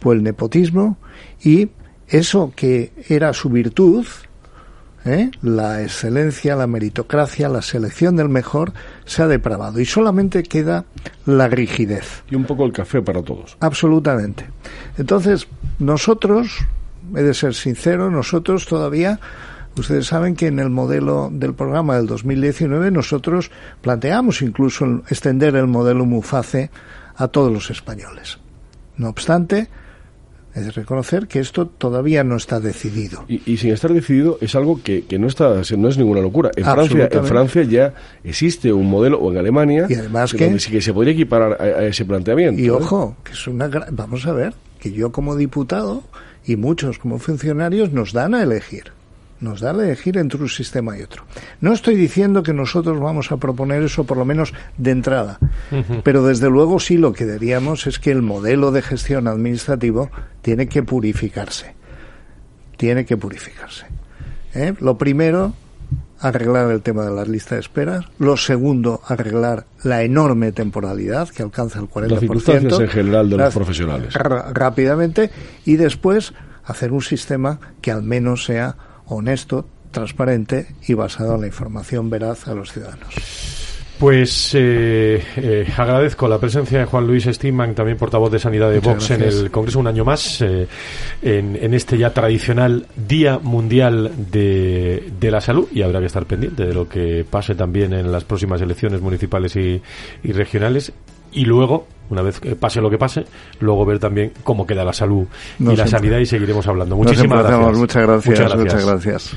[0.00, 0.98] por el nepotismo,
[1.42, 1.70] y
[2.08, 4.06] eso que era su virtud,
[5.06, 5.30] ¿eh?
[5.42, 8.72] la excelencia, la meritocracia, la selección del mejor
[9.04, 10.84] se ha depravado y solamente queda
[11.24, 12.24] la rigidez.
[12.30, 13.56] Y un poco el café para todos.
[13.60, 14.46] Absolutamente.
[14.98, 15.46] Entonces,
[15.78, 16.58] nosotros,
[17.14, 19.20] he de ser sincero, nosotros todavía
[19.78, 23.50] Ustedes saben que en el modelo del programa del 2019 nosotros
[23.82, 26.70] planteamos incluso extender el modelo MUFACE
[27.14, 28.38] a todos los españoles.
[28.96, 29.68] No obstante,
[30.56, 33.24] es reconocer que esto todavía no está decidido.
[33.28, 36.50] Y, sin estar decidido es algo que, no está no es ninguna locura.
[36.56, 37.94] En Francia, en Francia ya
[38.24, 41.60] existe un modelo, o en Alemania, y además que, donde sí que se podría equiparar
[41.60, 42.60] a, ese planteamiento.
[42.60, 42.70] Y ¿eh?
[42.70, 46.02] ojo, que es una vamos a ver, que yo como diputado
[46.46, 48.95] y muchos como funcionarios nos dan a elegir
[49.40, 51.24] nos da a elegir entre un sistema y otro.
[51.60, 55.38] No estoy diciendo que nosotros vamos a proponer eso por lo menos de entrada,
[56.02, 60.10] pero desde luego sí lo que diríamos es que el modelo de gestión administrativo
[60.42, 61.74] tiene que purificarse.
[62.76, 63.86] Tiene que purificarse.
[64.54, 64.74] ¿Eh?
[64.80, 65.54] Lo primero,
[66.20, 68.08] arreglar el tema de las listas de espera.
[68.18, 72.08] Lo segundo, arreglar la enorme temporalidad que alcanza el 40%.
[72.08, 74.14] Las circunstancias en general de los profesionales.
[74.14, 75.30] Rápidamente.
[75.64, 76.32] Y después,
[76.64, 78.76] hacer un sistema que al menos sea
[79.06, 83.14] honesto, transparente y basado en la información veraz a los ciudadanos.
[83.98, 88.80] Pues eh, eh, agradezco la presencia de Juan Luis Stigman, también portavoz de Sanidad de
[88.80, 90.68] Vox en el Congreso un año más, eh,
[91.22, 96.74] en, este ya tradicional Día Mundial de, la Salud y habrá que estar pendiente de
[96.74, 99.80] lo que pase también en las próximas elecciones municipales y,
[100.24, 100.92] regionales
[101.36, 103.24] y luego, una vez que pase lo que pase,
[103.60, 105.26] luego ver también cómo queda la salud
[105.60, 106.96] y la sanidad y seguiremos hablando.
[106.96, 107.78] Muchísimas gracias.
[107.78, 108.56] Muchas gracias.
[108.56, 109.36] Muchas gracias.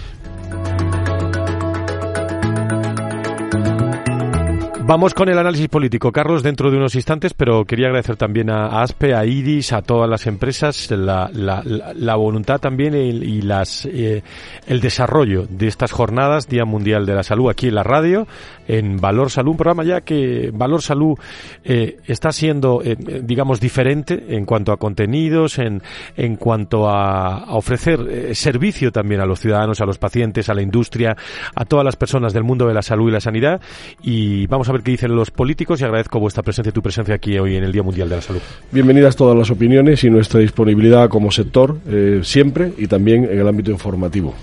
[4.89, 8.81] Vamos con el análisis político, Carlos, dentro de unos instantes, pero quería agradecer también a
[8.81, 14.23] ASPE, a IRIS, a todas las empresas, la, la, la voluntad también y, las, eh,
[14.65, 18.25] el desarrollo de estas jornadas, Día Mundial de la Salud, aquí en la radio,
[18.69, 21.17] en Valor Salud, un programa ya que Valor Salud
[21.63, 25.83] eh, está siendo, eh, digamos, diferente en cuanto a contenidos, en,
[26.17, 31.15] en cuanto a, ofrecer servicio también a los ciudadanos, a los pacientes, a la industria,
[31.53, 33.61] a todas las personas del mundo de la salud y la sanidad.
[34.01, 36.81] Y vamos a ver ver qué dicen los políticos y agradezco vuestra presencia y tu
[36.81, 38.41] presencia aquí hoy en el Día Mundial de la Salud.
[38.71, 43.47] Bienvenidas todas las opiniones y nuestra disponibilidad como sector eh, siempre y también en el
[43.47, 44.33] ámbito informativo.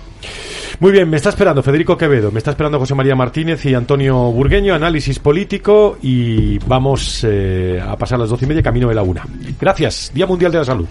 [0.79, 4.15] Muy bien, me está esperando Federico Quevedo, me está esperando José María Martínez y Antonio
[4.31, 9.01] Burgueño, análisis político y vamos eh, a pasar las doce y media camino de la
[9.01, 9.25] una.
[9.59, 10.87] Gracias, Día Mundial de la Salud.